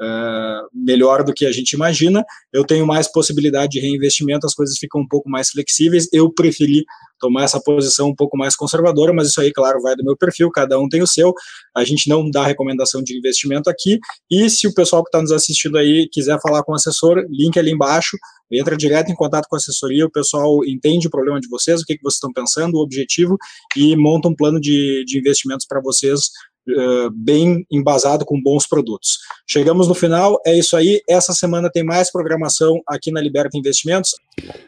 [0.01, 2.23] uh, melhor do que a gente imagina,
[2.53, 6.07] eu tenho mais possibilidade de reinvestimento, as coisas ficam um pouco mais flexíveis.
[6.11, 6.83] Eu preferi
[7.19, 10.49] tomar essa posição um pouco mais conservadora, mas isso aí, claro, vai do meu perfil,
[10.49, 11.33] cada um tem o seu.
[11.75, 13.99] A gente não dá recomendação de investimento aqui.
[14.31, 17.59] E se o pessoal que está nos assistindo aí quiser falar com o assessor, link
[17.59, 18.17] ali embaixo,
[18.51, 21.85] entra direto em contato com a assessoria, o pessoal entende o problema de vocês, o
[21.85, 23.37] que, que vocês estão pensando, o objetivo,
[23.75, 26.29] e monta um plano de, de investimentos para vocês
[26.67, 29.17] uh, bem embasado com bons produtos.
[29.47, 31.01] Chegamos no final, é isso aí.
[31.09, 34.11] Essa semana tem mais programação aqui na Liberta Investimentos.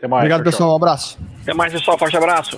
[0.01, 0.73] Mais, Obrigado, pessoal.
[0.73, 1.17] Um abraço.
[1.41, 1.97] Até mais, pessoal.
[1.97, 2.57] Forte abraço.